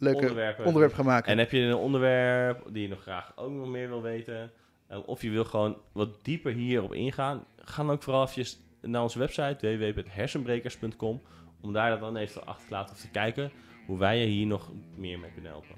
leuke 0.00 0.18
Onderwerpen. 0.20 0.64
onderwerpen 0.64 0.96
gaan 0.96 1.06
maken. 1.06 1.32
En 1.32 1.38
heb 1.38 1.50
je 1.50 1.60
een 1.60 1.74
onderwerp 1.74 2.62
die 2.72 2.82
je 2.82 2.88
nog 2.88 3.02
graag 3.02 3.32
ook 3.36 3.50
nog 3.50 3.68
meer 3.68 3.88
wil 3.88 4.02
weten, 4.02 4.50
eh, 4.86 5.08
of 5.08 5.22
je 5.22 5.30
wil 5.30 5.44
gewoon 5.44 5.76
wat 5.92 6.24
dieper 6.24 6.52
hierop 6.52 6.94
ingaan, 6.94 7.44
ga 7.56 7.82
dan 7.82 7.92
ook 7.92 8.02
vooral 8.02 8.28
even 8.28 8.44
naar 8.80 9.02
onze 9.02 9.18
website 9.18 9.76
www.hersenbrekers.com 9.78 11.22
om 11.60 11.72
daar 11.72 12.00
dan 12.00 12.16
even 12.16 12.46
achter 12.46 12.66
te 12.66 12.72
laten 12.72 12.94
of 12.94 13.00
te 13.00 13.10
kijken 13.10 13.50
hoe 13.86 13.98
wij 13.98 14.18
je 14.18 14.26
hier 14.26 14.46
nog 14.46 14.72
meer 14.96 15.18
mee 15.18 15.30
kunnen 15.30 15.50
helpen. 15.50 15.74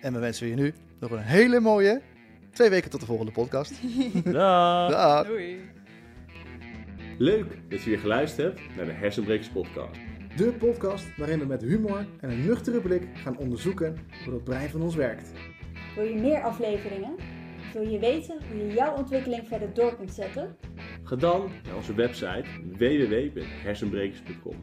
En 0.00 0.12
we 0.12 0.18
wensen 0.18 0.46
je 0.46 0.54
nu 0.54 0.74
nog 1.00 1.10
een 1.10 1.18
hele 1.18 1.60
mooie 1.60 2.02
twee 2.52 2.70
weken 2.70 2.90
tot 2.90 3.00
de 3.00 3.06
volgende 3.06 3.32
podcast. 3.32 3.80
Dag! 4.24 4.90
Dag. 4.90 5.26
Doei. 5.26 5.60
Leuk 7.18 7.70
dat 7.70 7.82
je 7.82 7.90
weer 7.90 7.98
geluisterd 7.98 8.58
hebt 8.58 8.76
naar 8.76 8.84
de 8.84 8.92
Hersenbrekers 8.92 9.48
podcast. 9.48 9.98
De 10.40 10.52
podcast 10.52 11.16
waarin 11.16 11.38
we 11.38 11.44
met 11.46 11.62
humor 11.62 12.06
en 12.20 12.30
een 12.30 12.46
nuchtere 12.46 12.80
blik 12.80 13.08
gaan 13.14 13.38
onderzoeken 13.38 13.96
hoe 14.24 14.34
het 14.34 14.44
brein 14.44 14.68
van 14.70 14.82
ons 14.82 14.94
werkt. 14.94 15.32
Wil 15.94 16.04
je 16.04 16.14
meer 16.14 16.42
afleveringen? 16.42 17.14
Wil 17.72 17.88
je 17.88 17.98
weten 17.98 18.38
hoe 18.48 18.66
je 18.66 18.72
jouw 18.72 18.96
ontwikkeling 18.96 19.46
verder 19.48 19.74
door 19.74 19.96
kunt 19.96 20.12
zetten? 20.12 20.56
Ga 21.02 21.16
dan 21.16 21.50
naar 21.66 21.76
onze 21.76 21.94
website 21.94 22.44
www.hersenbrekers.com 22.78 24.56